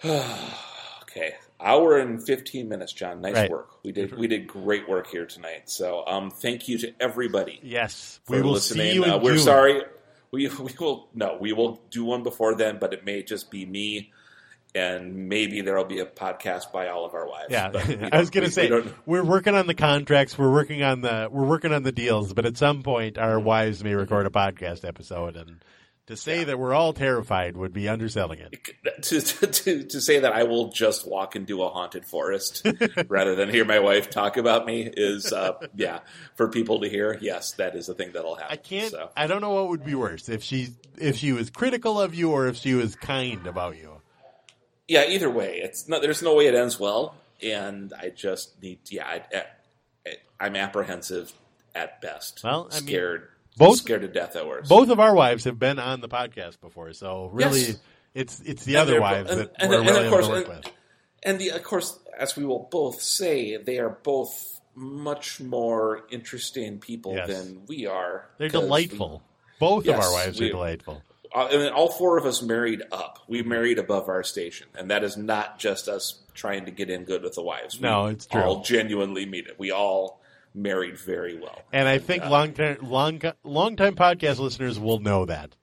[0.04, 3.20] okay, hour and fifteen minutes, Jon.
[3.20, 3.50] Nice Right.
[3.50, 3.70] work.
[3.84, 5.68] We did we did great work here tonight.
[5.70, 8.90] So um, thank you to everybody Yes, we will listening.
[8.90, 9.38] see you uh, we're June.
[9.44, 9.82] sorry.
[10.30, 13.64] We we will no, we will do one before then, but it may just be
[13.66, 14.12] me.
[14.74, 17.48] And maybe there will be a podcast by all of our wives.
[17.50, 20.38] Yeah, But I was going to say we we're working on the contracts.
[20.38, 22.32] We're working on the we're working on the deals.
[22.32, 25.62] But at some point, our wives may record a podcast episode, and
[26.06, 29.02] to say that we're all terrified would be underselling it.
[29.02, 32.66] to, to to say that I will just walk into a haunted forest
[33.08, 36.00] rather than hear my wife talk about me is uh, yeah
[36.34, 37.18] for people to hear.
[37.20, 38.52] Yes, that is the thing that'll happen.
[38.52, 38.90] I can't.
[38.90, 39.10] So.
[39.16, 40.68] I don't know what would be worse if she
[40.98, 43.91] if she was critical of you or if she was kind about you.
[44.88, 46.02] Yeah, either way, it's not.
[46.02, 48.80] There's no way it ends well, and I just need.
[48.90, 51.32] Yeah, I, I'm apprehensive
[51.74, 52.40] at best.
[52.44, 54.68] Well, I mean, scared, both- scared to death at worst.
[54.68, 57.78] Both of our wives have been on the podcast before, so really, Yes.
[58.14, 60.46] it's it's the And other wives and- that and- we're really of course- to work
[60.48, 60.72] and- with.
[61.24, 66.80] And the, of course, as we will both say, they are both much more interesting
[66.80, 67.28] people Yes.
[67.28, 68.28] than we are.
[68.38, 69.22] They're delightful.
[69.60, 71.00] Both of our wives we- are delightful.
[71.34, 73.18] We, uh, and then all four of us married up.
[73.28, 77.04] We married above our station, and that is not just us trying to get in
[77.04, 77.76] good with the wives.
[77.76, 78.40] We No, it's true.
[78.42, 79.58] All genuinely mean it.
[79.58, 80.20] We all
[80.54, 81.60] married very well.
[81.72, 85.54] And I think long time long long time podcast listeners will know that.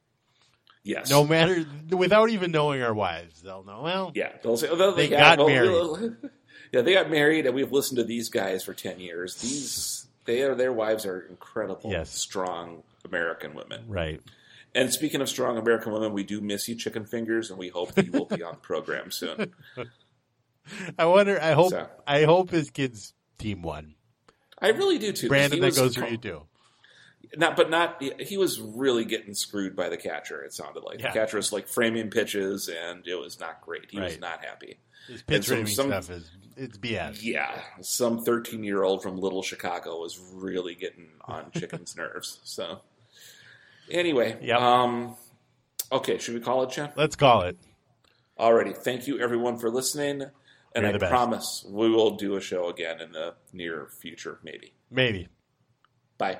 [0.83, 1.09] Yes.
[1.09, 3.81] No matter without even knowing our wives, they'll know.
[3.83, 5.47] Well, Yeah, they'll say, they'll- They yeah, got well,
[5.97, 6.15] married.
[6.71, 9.35] yeah, they got married, and we've listened to these guys for ten years.
[9.35, 12.09] These, they are their wives are incredible, Yes.
[12.09, 13.83] strong American women.
[13.87, 14.21] right.
[14.75, 17.93] And speaking of strong American women, we do miss you, chicken fingers, and we hope
[17.93, 19.53] that you will be on the program soon.
[20.99, 21.41] I wonder.
[21.41, 21.71] I hope.
[21.71, 23.95] So- I hope his kids team won.
[24.61, 25.27] I really do too.
[25.29, 26.43] Brandon, that goes for you too.
[27.37, 28.01] Not, but not.
[28.19, 30.41] He was really getting screwed by the catcher.
[30.43, 31.07] It sounded like Yeah.
[31.11, 33.87] the catcher was like framing pitches, and it was not great.
[33.89, 34.79] He was not happy.
[35.07, 37.23] His pitch some- some- stuff is it's BS.
[37.23, 42.39] Yeah, some 13 year old from Little Chicago was really getting on Chicken's nerves.
[42.43, 42.81] So,
[43.91, 44.59] anyway, Yep.
[44.59, 45.15] um,
[45.91, 46.91] okay, should we call it, Jen?
[46.95, 47.57] Let's call it.
[48.39, 50.23] Alrighty, thank you everyone for listening,
[50.75, 51.09] and I best.
[51.11, 54.73] promise we will do a show again in the near future, maybe.
[54.89, 55.27] Maybe.
[56.17, 56.39] Bye.